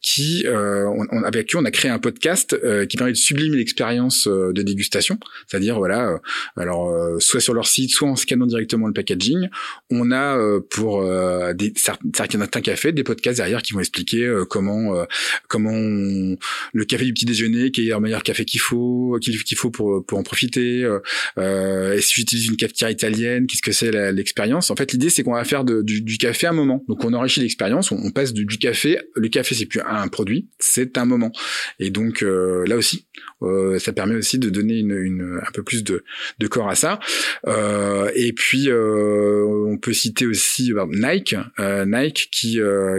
qui 0.00 0.44
on, 0.48 1.22
avec 1.22 1.48
qui 1.48 1.56
on 1.56 1.64
a 1.64 1.70
créé 1.70 1.90
un 1.90 1.98
podcast 1.98 2.56
qui 2.88 2.96
permet 2.96 3.12
de 3.12 3.16
sublimer 3.16 3.56
l'expérience 3.56 4.26
de 4.26 4.62
dégustation, 4.62 5.18
c'est-à-dire 5.46 5.78
voilà, 5.78 6.08
euh, 6.08 6.18
alors 6.56 6.90
euh, 6.90 7.18
soit 7.20 7.40
sur 7.40 7.54
leur 7.54 7.66
site, 7.66 7.90
soit 7.90 8.08
en 8.08 8.16
scannant 8.16 8.46
directement 8.46 8.86
le 8.86 8.92
packaging, 8.92 9.48
on 9.90 10.10
a 10.10 10.36
euh, 10.36 10.60
pour 10.60 11.04
des 11.54 11.65
certains 11.76 12.60
cafés 12.60 12.92
des 12.92 13.04
podcasts 13.04 13.38
derrière 13.38 13.62
qui 13.62 13.72
vont 13.72 13.80
expliquer 13.80 14.32
comment 14.48 15.06
comment 15.48 15.72
le 15.72 16.84
café 16.84 17.04
du 17.04 17.12
petit 17.12 17.24
déjeuner, 17.24 17.70
qui 17.70 17.88
est 17.88 17.92
le 17.92 18.00
meilleur 18.00 18.22
café 18.22 18.44
qu'il 18.44 18.60
faut, 18.60 19.18
qu'il 19.20 19.56
faut 19.56 19.70
pour 19.70 20.04
pour 20.04 20.18
en 20.18 20.22
profiter. 20.22 20.86
Euh, 21.38 21.94
et 21.94 22.00
si 22.00 22.14
j'utilise 22.14 22.46
une 22.46 22.56
cafetière 22.56 22.90
italienne, 22.90 23.46
qu'est-ce 23.46 23.62
que 23.62 23.72
c'est 23.72 24.12
l'expérience? 24.12 24.70
En 24.70 24.76
fait, 24.76 24.92
l'idée 24.92 25.10
c'est 25.10 25.22
qu'on 25.22 25.34
va 25.34 25.44
faire 25.44 25.64
du, 25.64 26.18
café 26.18 26.46
un 26.46 26.52
moment. 26.52 26.84
Donc 26.88 27.04
on 27.04 27.12
enrichit 27.12 27.40
l'expérience, 27.40 27.92
on, 27.92 28.10
passe 28.10 28.32
du, 28.32 28.46
café. 28.58 28.98
Le 29.14 29.28
café 29.28 29.54
c'est 29.54 29.66
plus 29.66 29.80
un 29.80 30.08
produit, 30.08 30.48
c'est 30.58 30.98
un 30.98 31.04
moment. 31.04 31.32
Et 31.78 31.90
donc 31.90 32.22
là 32.22 32.76
aussi, 32.76 33.06
ça 33.78 33.92
permet 33.92 34.14
aussi 34.14 34.38
de 34.38 34.50
donner 34.50 34.78
une, 34.78 34.96
une 34.96 35.40
un 35.46 35.50
peu 35.52 35.62
plus 35.62 35.84
de, 35.84 36.04
de 36.38 36.46
corps 36.46 36.68
à 36.68 36.74
ça. 36.74 36.98
Euh, 37.46 38.10
et 38.14 38.32
puis 38.32 38.68
euh, 38.68 39.44
on 39.66 39.78
peut 39.78 39.92
citer 39.92 40.26
aussi 40.26 40.72
bah, 40.72 40.86
Nike, 40.90 41.34
euh, 41.55 41.55
Nike 41.58 42.28
qui 42.30 42.58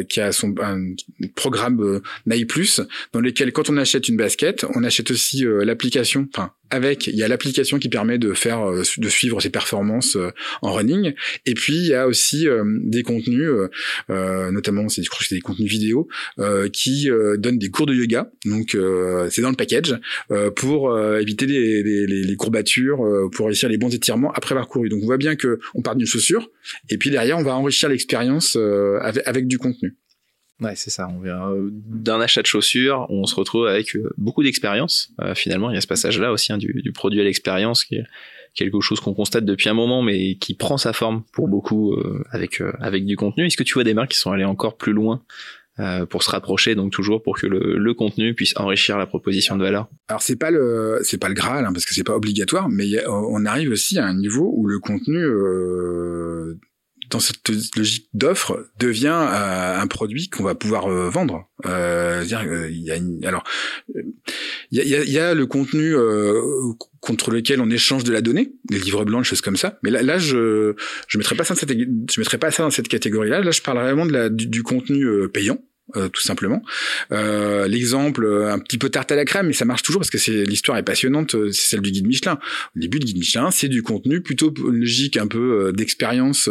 qui 0.09 0.21
a 0.21 0.31
son 0.31 0.55
un 0.61 0.95
programme 1.35 2.01
Nike 2.25 2.47
Plus 2.47 2.81
dans 3.13 3.19
lequel 3.19 3.51
quand 3.51 3.69
on 3.69 3.77
achète 3.77 4.07
une 4.07 4.17
basket, 4.17 4.65
on 4.75 4.83
achète 4.83 5.11
aussi 5.11 5.45
l'application, 5.45 6.27
enfin 6.33 6.51
avec 6.69 7.07
il 7.07 7.15
y 7.15 7.23
a 7.23 7.27
l'application 7.27 7.79
qui 7.79 7.89
permet 7.89 8.17
de 8.17 8.33
faire 8.33 8.61
euh, 8.61 8.83
de 8.97 9.09
suivre 9.09 9.41
ses 9.41 9.49
performances 9.49 10.15
euh, 10.15 10.31
en 10.61 10.73
running. 10.73 11.13
Et 11.45 11.53
puis 11.53 11.75
il 11.75 11.87
y 11.87 11.93
a 11.93 12.07
aussi 12.07 12.47
euh, 12.47 12.63
des 12.83 13.03
contenus 13.03 13.49
notamment 14.09 14.89
c'est 14.89 15.03
je 15.03 15.09
crois 15.09 15.19
que 15.19 15.27
c'est 15.27 15.35
des 15.35 15.41
contenus 15.41 15.69
vidéo 15.69 16.07
qui 16.71 17.09
donnent 17.37 17.57
des 17.57 17.69
cours 17.69 17.85
de 17.85 17.93
yoga. 17.93 18.31
Donc 18.45 18.77
c'est 19.29 19.41
dans 19.41 19.49
le 19.49 19.55
package 19.55 19.95
pour 20.55 20.97
éviter 21.17 21.45
les, 21.45 21.83
les, 21.83 22.05
les, 22.05 22.35
courbatures 22.35 22.99
pour 23.31 23.47
réussir 23.47 23.69
les 23.69 23.77
bons 23.77 23.93
étirements 23.93 24.31
après 24.33 24.53
avoir 24.53 24.67
couru. 24.67 24.89
Donc 24.89 25.01
on 25.03 25.05
voit 25.05 25.17
bien 25.17 25.35
que 25.35 25.59
on 25.73 25.81
part 25.81 25.95
d'une 25.95 26.07
chaussure 26.07 26.49
et 26.89 26.97
puis 26.97 27.09
derrière 27.09 27.37
on 27.37 27.43
va 27.43 27.55
enrichir 27.55 27.89
l'expérience 27.89 28.55
avec, 29.01 29.27
avec 29.27 29.47
du 29.47 29.57
contenu 29.57 29.95
Ouais, 30.59 30.73
c'est 30.75 30.89
ça. 30.89 31.07
On 31.07 31.21
vient 31.21 31.51
d'un 31.71 32.19
achat 32.19 32.41
de 32.41 32.47
chaussures, 32.47 33.05
on 33.09 33.25
se 33.25 33.35
retrouve 33.35 33.67
avec 33.67 33.95
euh, 33.95 34.09
beaucoup 34.17 34.41
d'expérience. 34.41 35.11
Euh, 35.21 35.35
finalement, 35.35 35.69
il 35.69 35.75
y 35.75 35.77
a 35.77 35.81
ce 35.81 35.87
passage-là 35.87 36.31
aussi 36.31 36.51
hein, 36.51 36.57
du, 36.57 36.91
produit 36.93 37.21
à 37.21 37.23
l'expérience, 37.23 37.83
qui 37.83 37.95
est 37.95 38.05
quelque 38.55 38.81
chose 38.81 38.99
qu'on 38.99 39.13
constate 39.13 39.45
depuis 39.45 39.69
un 39.69 39.75
moment, 39.75 40.01
mais 40.01 40.35
qui 40.35 40.55
prend 40.55 40.77
sa 40.77 40.93
forme 40.93 41.23
pour 41.31 41.47
beaucoup 41.47 41.93
euh, 41.93 42.23
avec 42.31 42.61
avec 42.79 43.05
du 43.05 43.15
contenu. 43.15 43.45
Est-ce 43.45 43.57
que 43.57 43.63
tu 43.63 43.75
vois 43.75 43.83
des 43.83 43.93
marques 43.93 44.11
qui 44.11 44.17
sont 44.17 44.31
allées 44.31 44.45
encore 44.45 44.77
plus 44.77 44.93
loin 44.93 45.21
pour 46.09 46.23
se 46.23 46.31
rapprocher, 46.31 46.73
donc 46.73 46.91
toujours 46.91 47.21
pour 47.21 47.37
que 47.37 47.45
le, 47.45 47.93
contenu 47.93 48.33
puisse 48.33 48.57
enrichir 48.57 48.97
la 48.97 49.05
proposition 49.05 49.57
de 49.57 49.63
valeur? 49.63 49.87
Alors 50.07 50.23
c'est 50.23 50.35
pas 50.35 50.49
le 50.49 50.97
c'est 51.03 51.19
pas 51.19 51.27
le 51.27 51.35
graal 51.35 51.65
hein, 51.65 51.71
parce 51.71 51.85
que 51.85 51.93
c'est 51.93 52.03
pas 52.03 52.15
obligatoire, 52.15 52.67
mais 52.67 53.07
on 53.07 53.45
arrive 53.45 53.69
aussi 53.69 53.99
à 53.99 54.05
un 54.07 54.15
niveau 54.15 54.51
où 54.55 54.65
le 54.65 54.79
contenu 54.79 55.23
dans 57.09 57.19
cette 57.19 57.49
logique 57.75 58.09
d'offre 58.13 58.69
devient 58.79 59.07
euh, 59.07 59.79
un 59.79 59.87
produit 59.87 60.29
qu'on 60.29 60.43
va 60.43 60.55
pouvoir 60.55 60.87
euh, 60.87 61.09
vendre. 61.09 61.47
Euh, 61.65 62.23
dire, 62.23 62.43
il 62.69 62.81
y 62.81 62.91
a 62.91 63.27
alors 63.27 63.43
il 64.71 64.79
y 64.79 64.95
a, 64.95 65.03
y 65.03 65.17
a, 65.17 65.33
le 65.33 65.45
contenu 65.45 65.95
contre 66.99 67.31
lequel 67.31 67.61
on 67.61 67.69
échange 67.69 68.03
de 68.03 68.11
la 68.11 68.21
donnée, 68.21 68.53
des 68.69 68.79
livres 68.79 69.05
blancs, 69.05 69.23
des 69.23 69.27
choses 69.27 69.41
comme 69.41 69.57
ça. 69.57 69.79
Mais 69.83 69.89
là, 69.89 70.01
là 70.03 70.17
je 70.17 70.75
je 71.07 71.17
mettrais 71.17 71.35
pas 71.35 71.43
ça 71.43 71.53
dans 71.53 71.59
cette 71.59 71.71
je 71.71 72.37
pas 72.37 72.51
ça 72.51 72.63
dans 72.63 72.69
cette 72.69 72.87
catégorie-là. 72.87 73.41
Là, 73.41 73.51
je 73.51 73.61
parle 73.61 73.79
vraiment 73.79 74.05
de 74.05 74.13
la 74.13 74.29
du 74.29 74.63
contenu 74.63 75.29
payant 75.29 75.57
euh, 75.95 76.09
tout 76.09 76.21
simplement. 76.21 76.61
Euh, 77.11 77.67
L'exemple 77.67 78.25
euh, 78.25 78.51
un 78.51 78.59
petit 78.59 78.77
peu 78.77 78.89
tarte 78.89 79.11
à 79.11 79.15
la 79.15 79.25
crème, 79.25 79.47
mais 79.47 79.53
ça 79.53 79.65
marche 79.65 79.83
toujours 79.83 80.01
parce 80.01 80.09
que 80.09 80.17
c'est 80.17 80.43
l'histoire 80.43 80.77
est 80.77 80.83
passionnante. 80.83 81.35
Euh, 81.35 81.51
c'est 81.51 81.69
celle 81.69 81.81
du 81.81 81.91
guide 81.91 82.07
Michelin. 82.07 82.39
Au 82.75 82.79
début, 82.79 82.99
le 82.99 83.05
guide 83.05 83.17
Michelin, 83.17 83.51
c'est 83.51 83.69
du 83.69 83.83
contenu 83.83 84.21
plutôt 84.21 84.53
logique, 84.57 85.17
un 85.17 85.27
peu 85.27 85.71
d'expérience, 85.73 86.49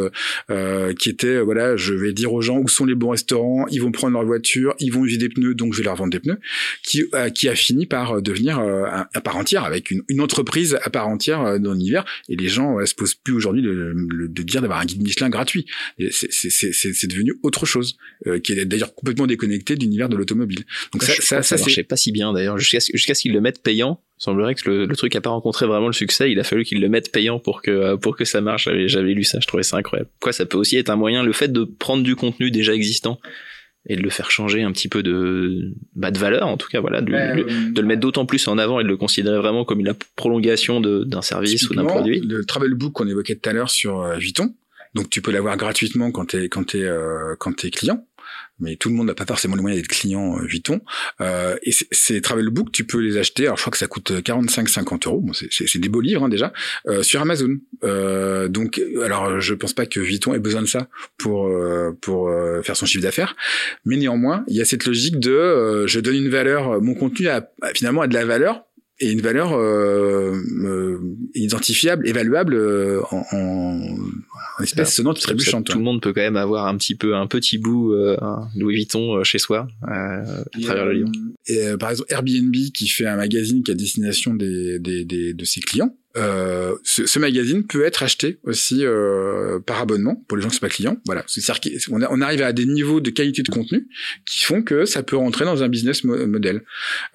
euh, 0.51 0.93
qui 0.95 1.11
était 1.11 1.41
voilà, 1.41 1.77
je 1.77 1.93
vais 1.93 2.13
dire 2.13 2.33
aux 2.33 2.41
gens 2.41 2.59
où 2.59 2.69
sont 2.69 2.87
les 2.87 2.95
bons 2.95 3.11
restaurants, 3.11 3.67
ils 3.71 3.83
vont 3.83 3.93
prendre 3.93 4.15
leur 4.15 4.25
voiture, 4.25 4.75
ils 4.79 4.91
vont 4.91 5.05
user 5.05 5.19
des 5.19 5.29
pneus, 5.29 5.55
donc 5.55 5.75
je 5.75 5.79
vais 5.79 5.85
leur 5.85 5.97
vendre 5.97 6.11
des 6.11 6.21
pneus, 6.21 6.39
qui 6.83 7.05
qui 7.35 7.49
a 7.49 7.55
fini 7.55 7.87
par 7.87 8.23
devenir 8.23 8.59
à 8.59 9.21
part 9.21 9.37
entière 9.37 9.65
avec 9.65 9.91
une, 9.91 10.03
une, 10.09 10.21
entreprise 10.21 10.79
à 10.83 10.91
part 10.91 11.09
entière 11.09 11.61
dans 11.61 11.73
l'univers. 11.73 12.05
Et 12.29 12.37
les 12.37 12.49
gens 12.49 12.85
se 12.85 12.95
posent 12.95 13.15
plus 13.15 13.35
aujourd'hui 13.35 13.63
de, 13.63 13.95
de, 13.95 14.43
dire 14.43 14.61
d'avoir 14.61 14.81
un 14.81 14.85
guide 14.85 15.03
Michelin 15.03 15.29
gratuit. 15.29 15.67
C'est 16.11 17.07
devenu 17.07 17.35
autre 17.43 17.67
chose, 17.67 17.97
qui 18.43 18.53
est 18.53 18.65
d'ailleurs 18.65 18.95
complètement 18.95 19.26
déconnecté 19.27 19.77
de 19.77 19.81
l'univers 19.81 20.09
de 20.09 20.17
l'automobile. 20.17 20.65
Donc 20.93 21.03
ça, 21.03 21.15
ça, 21.21 21.43
ça, 21.43 21.57
marchait 21.57 21.83
pas 21.83 21.97
si 21.97 22.13
bien 22.13 22.33
d'ailleurs 22.33 22.59
jusqu'à 22.59 22.81
ce, 22.81 22.91
jusqu'à 22.93 23.15
ce 23.15 23.23
qu'ils 23.23 23.33
le 23.33 23.41
mettent 23.41 23.63
payant. 23.63 24.01
Il 24.19 24.25
semblerait 24.25 24.55
que 24.55 24.71
le, 24.71 24.87
le 24.87 24.97
truc 24.97 25.15
a 25.17 25.21
pas 25.21 25.31
rencontré 25.31 25.67
vraiment 25.67 25.89
le 25.89 25.93
succès. 25.93 26.31
Il 26.31 26.41
a 26.41 26.45
fallu 26.45 26.65
qu'ils 26.65 26.81
le 26.81 26.89
mettent 26.89 27.13
payant 27.13 27.39
pour 27.39 27.63
que 27.63 27.97
pour 27.97 28.17
que 28.17 28.25
ça 28.25 28.41
marche. 28.41 28.65
J'avais, 28.65 28.89
j'avais 28.89 29.13
lu 29.13 29.25
ça, 29.25 29.39
je 29.41 29.47
trouvais 29.47 29.63
ça 29.63 29.77
incroyable. 29.77 30.11
Quoi, 30.21 30.33
ça 30.33 30.47
peut 30.47 30.57
aussi 30.57 30.77
être 30.77 30.91
un 30.91 30.97
moyen, 30.97 31.23
le 31.23 31.33
fait 31.33 31.53
de 31.53 31.65
prendre 31.65 32.03
du 32.03 32.17
contenu 32.17 32.51
déjà 32.51 32.75
existant 32.75 33.19
et 33.89 33.97
de 33.97 34.03
le 34.03 34.11
faire 34.11 34.31
changer 34.31 34.63
un 34.63 34.73
petit 34.73 34.89
peu 34.89 35.03
de 35.03 35.73
bah, 35.95 36.11
de 36.11 36.19
valeur 36.19 36.49
en 36.49 36.57
tout 36.57 36.69
cas 36.69 36.81
voilà 36.81 37.01
de, 37.01 37.73
de 37.73 37.81
le 37.81 37.87
mettre 37.87 38.01
d'autant 38.01 38.27
plus 38.27 38.47
en 38.49 38.59
avant 38.59 38.81
et 38.81 38.83
de 38.83 38.89
le 38.89 38.97
considérer 38.97 39.39
vraiment 39.39 39.65
comme 39.65 39.81
une 39.81 39.95
prolongation 40.17 40.81
de, 40.81 41.05
d'un 41.05 41.23
service 41.23 41.71
ou 41.71 41.75
d'un 41.75 41.85
produit 41.85 42.21
le 42.21 42.45
travel 42.45 42.75
book 42.75 42.93
qu'on 42.93 43.07
évoquait 43.07 43.37
tout 43.37 43.49
à 43.49 43.53
l'heure 43.53 43.71
sur 43.71 44.01
euh, 44.01 44.17
Vuitton 44.17 44.55
donc 44.95 45.11
tu 45.11 45.23
peux 45.23 45.31
l'avoir 45.31 45.57
gratuitement 45.57 46.11
quand 46.11 46.27
t'es 46.27 46.49
quand 46.49 46.65
t'es 46.65 46.83
euh, 46.83 47.37
quand 47.39 47.55
t'es 47.55 47.71
client 47.71 48.05
mais 48.59 48.77
tout 48.77 48.89
le 48.89 48.95
monde 48.95 49.09
n'a 49.09 49.15
pas 49.15 49.27
forcément 49.27 49.57
les 49.57 49.63
moyens 49.63 49.83
d'être 49.83 49.91
client 49.91 50.39
euh, 50.39 50.45
Vuitton. 50.45 50.81
Euh, 51.21 51.57
et 51.63 51.73
ces 51.73 52.21
travel 52.21 52.49
books, 52.51 52.73
tu 52.73 52.85
peux 52.85 52.99
les 52.99 53.17
acheter. 53.17 53.45
Alors 53.45 53.57
je 53.57 53.63
crois 53.63 53.71
que 53.71 53.79
ça 53.79 53.87
coûte 53.87 54.11
45-50 54.11 55.07
euros. 55.07 55.21
Bon, 55.21 55.33
c'est 55.33 55.79
des 55.79 55.89
beaux 55.89 56.01
livres 56.01 56.25
hein, 56.25 56.29
déjà 56.29 56.53
euh, 56.89 57.03
sur 57.03 57.21
Amazon. 57.21 57.57
Euh, 57.85 58.49
donc, 58.49 58.81
alors 59.05 59.41
je 59.41 59.55
pense 59.55 59.73
pas 59.73 59.87
que 59.87 60.01
Vuitton 60.01 60.35
ait 60.35 60.39
besoin 60.39 60.63
de 60.63 60.67
ça 60.67 60.89
pour 61.19 61.47
euh, 61.47 61.97
pour 62.01 62.29
euh, 62.29 62.63
faire 62.63 62.77
son 62.77 62.87
chiffre 62.87 63.03
d'affaires, 63.03 63.37
mais 63.85 63.97
néanmoins, 63.97 64.45
il 64.49 64.57
y 64.57 64.61
a 64.61 64.65
cette 64.65 64.87
logique 64.87 65.19
de 65.19 65.85
je 65.87 66.01
donne 66.01 66.17
une 66.17 66.29
valeur, 66.29 66.81
mon 66.81 66.95
contenu 66.95 67.29
a, 67.29 67.49
finalement 67.75 68.03
a 68.03 68.07
de 68.07 68.15
la 68.15 68.25
valeur 68.25 68.66
et 68.99 69.13
une 69.13 69.21
valeur 69.21 69.53
euh, 69.53 70.35
euh, 70.65 70.99
identifiable, 71.35 72.09
évaluable 72.09 72.55
euh, 72.55 73.03
en, 73.11 73.25
en, 73.33 74.63
espèces 74.63 74.95
sonnantes 74.95 75.21
trébuchantes. 75.21 75.67
Tout 75.67 75.79
le 75.79 75.85
monde 75.85 76.01
peut 76.01 76.15
quand 76.15 76.23
même 76.23 76.37
avoir 76.37 76.67
un 76.67 76.77
petit 76.77 76.95
peu 76.95 77.15
un 77.15 77.27
petit 77.27 77.59
bout 77.59 77.93
euh, 77.93 78.17
Louis 78.57 78.77
Vuitton 78.77 79.23
chez 79.23 79.39
soi 79.39 79.69
à 79.83 80.23
travers 80.63 80.87
le 80.87 80.93
livre. 80.93 81.11
Et, 81.47 81.77
par 81.79 81.91
exemple 81.91 82.11
Airbnb 82.11 82.55
qui 82.75 82.89
fait 82.89 83.07
un 83.07 83.17
magazine 83.17 83.63
qui 83.63 83.71
a 83.71 83.75
destination 83.75 84.35
des, 84.35 84.79
des, 84.79 85.05
des 85.05 85.35
de 85.35 85.45
ses 85.45 85.61
clients 85.61 85.95
euh, 86.17 86.77
ce, 86.83 87.07
ce, 87.07 87.19
magazine 87.19 87.67
peut 87.67 87.85
être 87.85 88.03
acheté 88.03 88.39
aussi 88.45 88.85
euh, 88.85 89.59
par 89.61 89.81
abonnement 89.81 90.25
pour 90.29 90.37
les 90.37 90.43
gens 90.43 90.49
qui 90.49 90.57
sont 90.57 90.61
pas 90.61 90.69
clients. 90.69 90.97
Voilà, 91.05 91.25
c'est-à-dire 91.27 91.61
qu'on 91.61 92.01
on 92.09 92.21
arrive 92.21 92.43
à 92.43 92.53
des 92.53 92.65
niveaux 92.65 93.01
de 93.01 93.11
qualité 93.11 93.43
de 93.43 93.51
contenu 93.51 93.87
qui 94.25 94.45
font 94.45 94.63
que 94.63 94.87
ça 94.87 95.03
peut 95.03 95.17
rentrer 95.17 95.45
dans 95.45 95.63
un 95.63 95.69
business 95.69 96.05
model. 96.05 96.63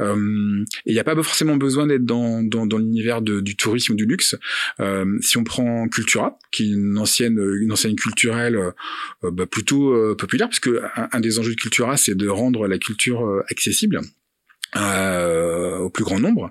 Euh, 0.02 0.64
et 0.86 0.92
il 0.92 0.94
n'y 0.94 1.00
a 1.00 1.04
pas 1.04 1.16
forcément 1.16 1.56
besoin 1.56 1.88
d'être 1.88 2.06
dans, 2.06 2.44
dans, 2.44 2.68
dans 2.68 2.78
l'univers 2.78 3.22
du 3.22 3.56
tourisme 3.56 3.94
ou 3.94 3.96
du 3.96 4.06
luxe. 4.06 4.36
Euh, 4.80 5.06
si 5.22 5.38
on 5.38 5.44
prend 5.44 5.88
Cultura, 5.88 6.38
qui 6.52 6.64
est 6.64 6.74
une 6.74 6.98
ancienne 6.98 7.40
une 7.60 7.72
ancienne 7.72 7.96
culturelle 7.96 8.56
euh, 8.56 9.32
bah, 9.32 9.46
plutôt 9.46 10.16
populaire, 10.16 10.48
parce 10.48 10.60
que 10.60 10.82
un, 10.96 11.10
un, 11.12 11.20
des 11.20 11.40
enjeux 11.40 11.56
de 11.56 11.60
Cultura, 11.60 11.98
c'est 11.98 12.16
de 12.16 12.28
rendre 12.28 12.68
la 12.68 12.78
culture 12.78 13.44
accessible 13.50 14.02
euh, 14.78 15.80
au 15.80 15.90
plus 15.90 16.06
grand 16.06 16.20
nombre. 16.20 16.50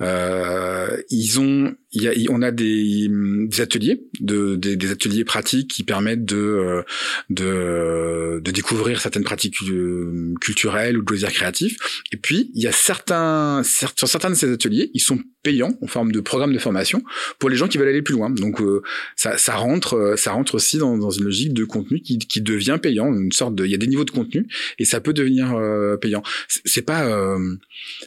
Euh, 0.00 0.79
ils 1.10 1.40
ont, 1.40 1.74
y 1.92 2.06
a, 2.08 2.12
on 2.30 2.42
a 2.42 2.50
des, 2.50 3.08
des 3.08 3.60
ateliers, 3.60 4.02
de, 4.20 4.56
des, 4.56 4.76
des, 4.76 4.90
ateliers 4.90 5.24
pratiques 5.24 5.68
qui 5.68 5.84
permettent 5.84 6.24
de, 6.24 6.36
euh, 6.36 6.82
de, 7.30 8.40
de 8.40 8.50
découvrir 8.50 9.00
certaines 9.00 9.24
pratiques 9.24 9.56
euh, 9.62 10.34
culturelles 10.40 10.98
ou 10.98 11.02
de 11.02 11.10
loisirs 11.10 11.32
créatifs. 11.32 11.76
Et 12.12 12.16
puis 12.16 12.50
il 12.54 12.62
y 12.62 12.66
a 12.66 12.72
certains, 12.72 13.62
sur 13.64 14.08
certains 14.08 14.30
de 14.30 14.34
ces 14.34 14.52
ateliers, 14.52 14.90
ils 14.94 15.00
sont 15.00 15.20
payants 15.42 15.76
en 15.80 15.86
forme 15.86 16.12
de 16.12 16.20
programme 16.20 16.52
de 16.52 16.58
formation 16.58 17.02
pour 17.38 17.48
les 17.48 17.56
gens 17.56 17.68
qui 17.68 17.78
veulent 17.78 17.88
aller 17.88 18.02
plus 18.02 18.14
loin. 18.14 18.30
Donc 18.30 18.60
euh, 18.60 18.82
ça, 19.16 19.38
ça 19.38 19.56
rentre, 19.56 20.14
ça 20.16 20.32
rentre 20.32 20.54
aussi 20.54 20.78
dans, 20.78 20.98
dans 20.98 21.10
une 21.10 21.24
logique 21.24 21.54
de 21.54 21.64
contenu 21.64 22.00
qui, 22.00 22.18
qui 22.18 22.40
devient 22.40 22.78
payant, 22.80 23.12
une 23.12 23.32
sorte 23.32 23.54
de, 23.54 23.64
il 23.64 23.70
y 23.70 23.74
a 23.74 23.78
des 23.78 23.86
niveaux 23.86 24.04
de 24.04 24.10
contenu 24.10 24.46
et 24.78 24.84
ça 24.84 25.00
peut 25.00 25.12
devenir 25.12 25.56
payant. 26.00 26.22
C'est 26.48 26.82
pas 26.82 27.36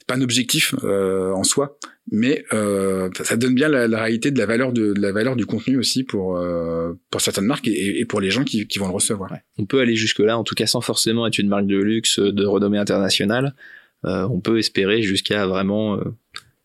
pas 0.07 0.15
un 0.15 0.21
objectif 0.21 0.75
euh, 0.83 1.31
en 1.31 1.43
soi, 1.43 1.77
mais 2.11 2.43
euh, 2.53 3.09
ça 3.23 3.37
donne 3.37 3.55
bien 3.55 3.69
la, 3.69 3.87
réalité 3.87 4.31
de 4.31 4.37
la 4.37 4.45
valeur 4.45 4.73
de, 4.73 4.93
la 4.97 5.11
valeur 5.11 5.35
du 5.35 5.45
contenu 5.45 5.77
aussi 5.77 6.03
pour 6.03 6.37
euh, 6.37 6.93
pour 7.09 7.21
certaines 7.21 7.45
marques 7.45 7.67
et, 7.67 8.05
pour 8.05 8.19
les 8.19 8.29
gens 8.29 8.43
qui, 8.43 8.67
vont 8.77 8.87
le 8.87 8.93
recevoir. 8.93 9.31
On 9.57 9.65
peut 9.65 9.79
aller 9.79 9.95
jusque 9.95 10.19
là, 10.19 10.37
en 10.37 10.43
tout 10.43 10.55
cas 10.55 10.65
sans 10.65 10.81
forcément 10.81 11.25
être 11.27 11.37
une 11.37 11.47
marque 11.47 11.65
de 11.65 11.77
luxe 11.77 12.19
de 12.19 12.45
renommée 12.45 12.77
internationale. 12.77 13.55
on 14.03 14.39
peut 14.41 14.59
espérer 14.59 15.01
jusqu'à 15.01 15.47
vraiment 15.47 15.99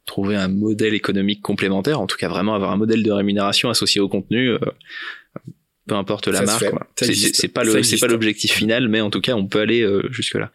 trouver 0.07 0.37
un 0.37 0.49
modèle 0.49 0.95
économique 0.95 1.43
complémentaire, 1.43 2.01
en 2.01 2.07
tout 2.07 2.17
cas 2.17 2.29
vraiment 2.29 2.55
avoir 2.55 2.73
un 2.73 2.77
modèle 2.77 3.03
de 3.03 3.13
rémunération 3.13 3.71
associé 3.71 4.01
au 4.01 4.09
contenu. 4.09 4.51
peu 5.87 5.95
importe 5.95 6.27
la 6.27 6.43
marque, 6.43 6.65
c'est 6.97 7.49
pas 7.49 7.63
le 7.63 7.83
c'est 7.85 7.99
pas 7.99 8.09
l'objectif 8.09 8.53
final, 8.53 8.89
mais 8.89 9.01
en 9.01 9.11
tout 9.11 9.21
cas 9.21 9.35
on 9.35 9.47
peut 9.47 9.61
aller 9.61 9.89
jusque 10.11 10.35
là 10.35 10.51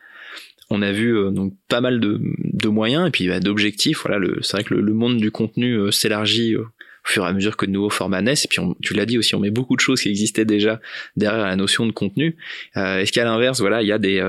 on 0.69 0.81
a 0.81 0.91
vu 0.91 1.15
euh, 1.17 1.31
donc 1.31 1.53
pas 1.67 1.81
mal 1.81 1.99
de, 1.99 2.67
moyens 2.67 3.07
et 3.07 3.11
puis 3.11 3.27
bah, 3.27 3.39
d'objectifs. 3.39 4.03
Voilà, 4.05 4.25
c'est 4.41 4.57
vrai 4.57 4.63
que 4.63 4.73
le, 4.73 4.93
monde 4.93 5.17
du 5.17 5.31
contenu 5.31 5.73
euh, 5.75 5.91
s'élargit 5.91 6.55
euh, 6.55 6.61
au 6.61 7.09
fur 7.09 7.25
et 7.25 7.27
à 7.27 7.33
mesure 7.33 7.57
que 7.57 7.65
de 7.65 7.71
nouveaux 7.71 7.89
formats 7.89 8.21
naissent. 8.21 8.45
Et 8.45 8.47
puis 8.47 8.59
tu 8.81 8.93
l'as 8.93 9.05
dit 9.05 9.17
aussi, 9.17 9.35
on 9.35 9.39
met 9.39 9.51
beaucoup 9.51 9.75
de 9.75 9.81
choses 9.81 10.01
qui 10.01 10.09
existaient 10.09 10.45
déjà 10.45 10.79
derrière 11.17 11.45
la 11.45 11.55
notion 11.55 11.85
de 11.85 11.91
contenu. 11.91 12.37
est-ce 12.75 13.11
qu'à 13.11 13.25
l'inverse, 13.25 13.59
voilà, 13.59 13.81
il 13.81 13.87
y 13.87 13.91
a 13.91 13.99
des, 13.99 14.23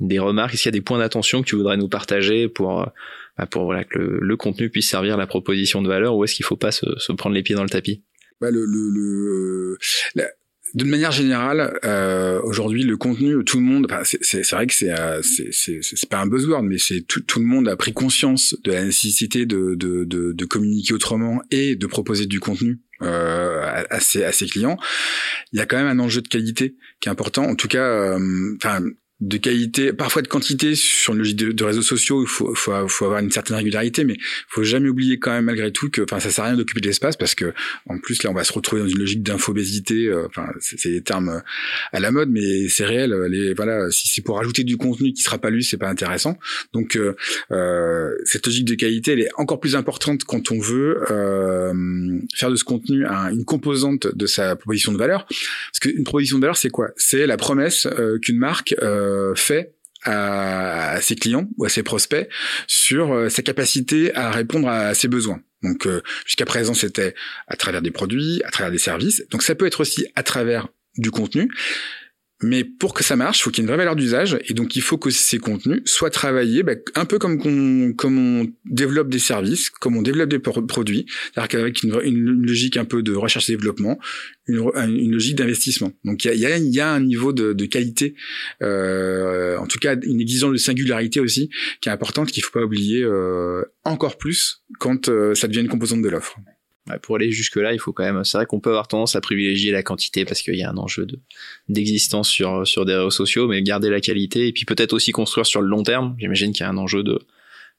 des 0.00 0.18
remarques, 0.18 0.54
est-ce 0.54 0.64
qu'il 0.64 0.70
y 0.72 0.74
a 0.74 0.78
des 0.78 0.84
points 0.84 0.98
d'attention 0.98 1.42
que 1.42 1.46
tu 1.46 1.54
voudrais 1.54 1.76
nous 1.76 1.88
partager 1.88 2.48
pour 2.48 2.90
bah, 3.38 3.46
pour 3.46 3.64
voilà 3.64 3.84
que 3.84 4.00
le, 4.00 4.36
contenu 4.36 4.68
puisse 4.68 4.90
servir 4.90 5.16
la 5.16 5.28
proposition 5.28 5.80
de 5.80 5.86
valeur 5.86 6.16
ou 6.16 6.24
est-ce 6.24 6.34
qu'il 6.34 6.44
faut 6.44 6.56
pas 6.56 6.72
se, 6.72 7.12
prendre 7.12 7.36
les 7.36 7.44
pieds 7.44 7.54
dans 7.54 7.62
le 7.62 7.70
tapis? 7.70 8.02
Bah 8.40 8.50
le, 8.50 8.64
le, 8.66 9.78
d'une 10.74 10.88
manière 10.88 11.12
générale, 11.12 11.78
euh, 11.84 12.40
aujourd'hui, 12.42 12.82
le 12.82 12.96
contenu, 12.96 13.42
tout 13.44 13.58
le 13.58 13.64
monde, 13.64 13.86
enfin, 13.90 14.02
c'est 14.04 14.50
vrai 14.50 14.66
que 14.66 14.74
c'est 14.74 14.90
euh, 14.90 15.20
c'est 15.22 16.08
pas 16.08 16.18
un 16.18 16.26
buzzword, 16.26 16.62
mais 16.62 16.78
c'est 16.78 17.02
tout, 17.02 17.20
tout 17.20 17.38
le 17.38 17.46
monde 17.46 17.68
a 17.68 17.76
pris 17.76 17.92
conscience 17.92 18.56
de 18.64 18.72
la 18.72 18.84
nécessité 18.84 19.46
de, 19.46 19.74
de, 19.74 20.04
de, 20.04 20.32
de 20.32 20.44
communiquer 20.44 20.94
autrement 20.94 21.42
et 21.50 21.76
de 21.76 21.86
proposer 21.86 22.26
du 22.26 22.40
contenu 22.40 22.80
euh, 23.02 23.62
à, 23.62 23.94
à, 23.94 24.00
ses, 24.00 24.24
à 24.24 24.32
ses 24.32 24.46
clients. 24.46 24.78
Il 25.52 25.58
y 25.58 25.62
a 25.62 25.66
quand 25.66 25.76
même 25.76 25.86
un 25.86 26.02
enjeu 26.02 26.20
de 26.20 26.28
qualité 26.28 26.76
qui 27.00 27.08
est 27.08 27.12
important. 27.12 27.44
En 27.44 27.54
tout 27.54 27.68
cas, 27.68 27.86
euh, 27.86 28.56
enfin 28.56 28.82
de 29.20 29.36
qualité, 29.36 29.92
parfois 29.92 30.22
de 30.22 30.28
quantité 30.28 30.76
sur 30.76 31.12
une 31.12 31.18
logique 31.18 31.36
de, 31.36 31.64
réseaux 31.64 31.82
sociaux. 31.82 32.22
Il 32.22 32.28
faut, 32.28 32.54
faut, 32.54 32.88
faut, 32.88 33.04
avoir 33.04 33.20
une 33.20 33.32
certaine 33.32 33.56
régularité, 33.56 34.04
mais 34.04 34.14
il 34.14 34.46
faut 34.48 34.62
jamais 34.62 34.88
oublier 34.88 35.18
quand 35.18 35.32
même 35.32 35.46
malgré 35.46 35.72
tout 35.72 35.90
que, 35.90 36.02
enfin, 36.02 36.20
ça 36.20 36.30
sert 36.30 36.44
à 36.44 36.48
rien 36.48 36.56
d'occuper 36.56 36.80
de 36.80 36.86
l'espace 36.86 37.16
parce 37.16 37.34
que 37.34 37.52
en 37.88 37.98
plus 37.98 38.22
là, 38.22 38.30
on 38.30 38.34
va 38.34 38.44
se 38.44 38.52
retrouver 38.52 38.82
dans 38.82 38.88
une 38.88 38.98
logique 38.98 39.22
d'infobésité. 39.22 40.06
Euh, 40.06 40.26
enfin, 40.26 40.46
c'est 40.60 40.90
des 40.90 41.02
termes 41.02 41.30
euh, 41.30 41.40
à 41.92 41.98
la 41.98 42.12
mode, 42.12 42.30
mais 42.30 42.68
c'est 42.68 42.84
réel. 42.84 43.12
Les 43.28 43.54
voilà, 43.54 43.90
si 43.90 44.06
c'est 44.08 44.22
pour 44.22 44.38
ajouter 44.38 44.62
du 44.62 44.76
contenu 44.76 45.12
qui 45.12 45.22
sera 45.22 45.38
pas 45.38 45.50
lu, 45.50 45.62
c'est 45.62 45.78
pas 45.78 45.88
intéressant. 45.88 46.38
Donc 46.72 46.96
euh, 46.96 47.16
euh, 47.50 48.14
cette 48.24 48.46
logique 48.46 48.66
de 48.66 48.74
qualité, 48.74 49.12
elle 49.12 49.20
est 49.20 49.30
encore 49.36 49.58
plus 49.58 49.74
importante 49.74 50.22
quand 50.24 50.52
on 50.52 50.60
veut 50.60 51.02
euh, 51.10 52.20
faire 52.34 52.50
de 52.50 52.56
ce 52.56 52.64
contenu 52.64 53.04
une 53.04 53.44
composante 53.44 54.14
de 54.14 54.26
sa 54.26 54.54
proposition 54.54 54.92
de 54.92 54.98
valeur. 54.98 55.26
Parce 55.26 55.80
qu'une 55.80 56.04
proposition 56.04 56.38
de 56.38 56.42
valeur, 56.42 56.56
c'est 56.56 56.70
quoi? 56.70 56.90
C'est 56.96 57.26
la 57.26 57.36
promesse 57.36 57.88
qu'une 58.22 58.38
marque 58.38 58.74
euh, 58.82 59.07
fait 59.34 59.74
à, 60.04 61.00
ses 61.00 61.16
clients 61.16 61.48
ou 61.56 61.64
à 61.64 61.68
ses 61.68 61.82
prospects 61.82 62.28
sur 62.66 63.12
euh, 63.12 63.28
sa 63.28 63.42
capacité 63.42 64.14
à 64.14 64.30
répondre 64.30 64.68
à 64.68 64.94
ses 64.94 65.08
besoins. 65.08 65.40
Donc 65.62 65.86
euh, 65.86 66.02
jusqu'à 66.24 66.44
présent, 66.44 66.74
c'était 66.74 67.14
à 67.48 67.56
travers 67.56 67.82
des 67.82 67.90
produits, 67.90 68.40
à 68.44 68.50
travers 68.50 68.70
des 68.70 68.78
services. 68.78 69.22
Donc 69.30 69.42
ça 69.42 69.54
peut 69.54 69.66
être 69.66 69.80
aussi 69.80 70.06
à 70.14 70.22
travers 70.22 70.68
du 70.96 71.10
contenu. 71.10 71.50
Mais 72.40 72.62
pour 72.62 72.94
que 72.94 73.02
ça 73.02 73.16
marche, 73.16 73.40
il 73.40 73.42
faut 73.42 73.50
qu'il 73.50 73.62
y 73.62 73.62
ait 73.62 73.66
une 73.66 73.68
vraie 73.68 73.78
valeur 73.78 73.96
d'usage, 73.96 74.38
et 74.46 74.54
donc 74.54 74.76
il 74.76 74.82
faut 74.82 74.96
que 74.96 75.10
ces 75.10 75.38
contenus 75.38 75.82
soient 75.86 76.10
travaillés, 76.10 76.62
bah, 76.62 76.74
un 76.94 77.04
peu 77.04 77.18
comme, 77.18 77.40
on, 77.44 77.92
comme 77.92 78.18
on 78.18 78.46
développe 78.64 79.08
des 79.08 79.18
services, 79.18 79.70
comme 79.70 79.96
on 79.96 80.02
développe 80.02 80.28
des 80.28 80.38
produits, 80.38 81.06
c'est-à-dire 81.08 81.48
qu'avec 81.48 81.82
une, 81.82 81.98
logique 82.42 82.76
un 82.76 82.84
peu 82.84 83.02
de 83.02 83.12
recherche 83.12 83.50
et 83.50 83.54
développement, 83.54 83.98
une, 84.46 85.10
logique 85.10 85.34
d'investissement. 85.34 85.92
Donc 86.04 86.24
il 86.24 86.34
y 86.34 86.46
a, 86.46 86.58
y 86.58 86.80
a, 86.80 86.92
un 86.92 87.00
niveau 87.00 87.32
de, 87.32 87.52
de 87.52 87.66
qualité, 87.66 88.14
euh, 88.62 89.56
en 89.56 89.66
tout 89.66 89.78
cas 89.78 89.96
une 90.00 90.20
exigence 90.20 90.52
de 90.52 90.58
singularité 90.58 91.18
aussi, 91.18 91.50
qui 91.80 91.88
est 91.88 91.92
importante, 91.92 92.30
qu'il 92.30 92.44
faut 92.44 92.52
pas 92.52 92.64
oublier 92.64 93.02
euh, 93.02 93.64
encore 93.82 94.16
plus 94.16 94.62
quand 94.78 95.08
euh, 95.08 95.34
ça 95.34 95.48
devient 95.48 95.60
une 95.60 95.68
composante 95.68 96.02
de 96.02 96.08
l'offre 96.08 96.38
pour 97.02 97.16
aller 97.16 97.30
jusque 97.30 97.56
là, 97.56 97.72
il 97.72 97.78
faut 97.78 97.92
quand 97.92 98.04
même. 98.04 98.24
C'est 98.24 98.38
vrai 98.38 98.46
qu'on 98.46 98.60
peut 98.60 98.70
avoir 98.70 98.88
tendance 98.88 99.16
à 99.16 99.20
privilégier 99.20 99.72
la 99.72 99.82
quantité 99.82 100.24
parce 100.24 100.42
qu'il 100.42 100.54
y 100.54 100.62
a 100.62 100.70
un 100.70 100.76
enjeu 100.76 101.06
de 101.06 101.18
d'existence 101.68 102.28
sur 102.28 102.66
sur 102.66 102.84
des 102.84 102.94
réseaux 102.94 103.10
sociaux, 103.10 103.48
mais 103.48 103.62
garder 103.62 103.90
la 103.90 104.00
qualité 104.00 104.48
et 104.48 104.52
puis 104.52 104.64
peut-être 104.64 104.92
aussi 104.92 105.12
construire 105.12 105.46
sur 105.46 105.60
le 105.60 105.68
long 105.68 105.82
terme. 105.82 106.16
J'imagine 106.18 106.52
qu'il 106.52 106.62
y 106.62 106.66
a 106.66 106.70
un 106.70 106.76
enjeu 106.76 107.02
de 107.02 107.18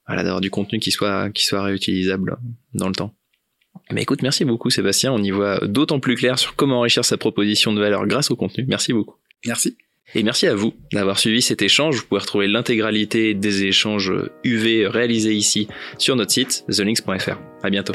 voilà 0.07 0.23
d'avoir 0.23 0.41
du 0.41 0.49
contenu 0.49 0.79
qui 0.79 0.91
soit 0.91 1.31
qui 1.31 1.45
soit 1.45 1.63
réutilisable 1.63 2.37
dans 2.73 2.87
le 2.87 2.95
temps. 2.95 3.15
Mais 3.91 4.03
écoute, 4.03 4.21
merci 4.21 4.45
beaucoup 4.45 4.69
Sébastien. 4.69 5.11
On 5.11 5.23
y 5.23 5.31
voit 5.31 5.59
d'autant 5.65 5.99
plus 5.99 6.15
clair 6.15 6.37
sur 6.37 6.55
comment 6.55 6.79
enrichir 6.79 7.05
sa 7.05 7.17
proposition 7.17 7.73
de 7.73 7.79
valeur 7.79 8.05
grâce 8.07 8.29
au 8.31 8.35
contenu. 8.35 8.65
Merci 8.67 8.93
beaucoup. 8.93 9.15
Merci. 9.45 9.77
Et 10.15 10.23
merci 10.23 10.47
à 10.47 10.55
vous 10.55 10.73
d'avoir 10.91 11.19
suivi 11.19 11.41
cet 11.41 11.61
échange. 11.61 11.97
Vous 11.97 12.05
pouvez 12.07 12.21
retrouver 12.21 12.47
l'intégralité 12.47 13.33
des 13.33 13.65
échanges 13.65 14.11
UV 14.43 14.87
réalisés 14.87 15.35
ici 15.35 15.67
sur 15.97 16.15
notre 16.15 16.31
site 16.31 16.65
thelinks.fr. 16.67 17.37
À 17.63 17.69
bientôt. 17.69 17.93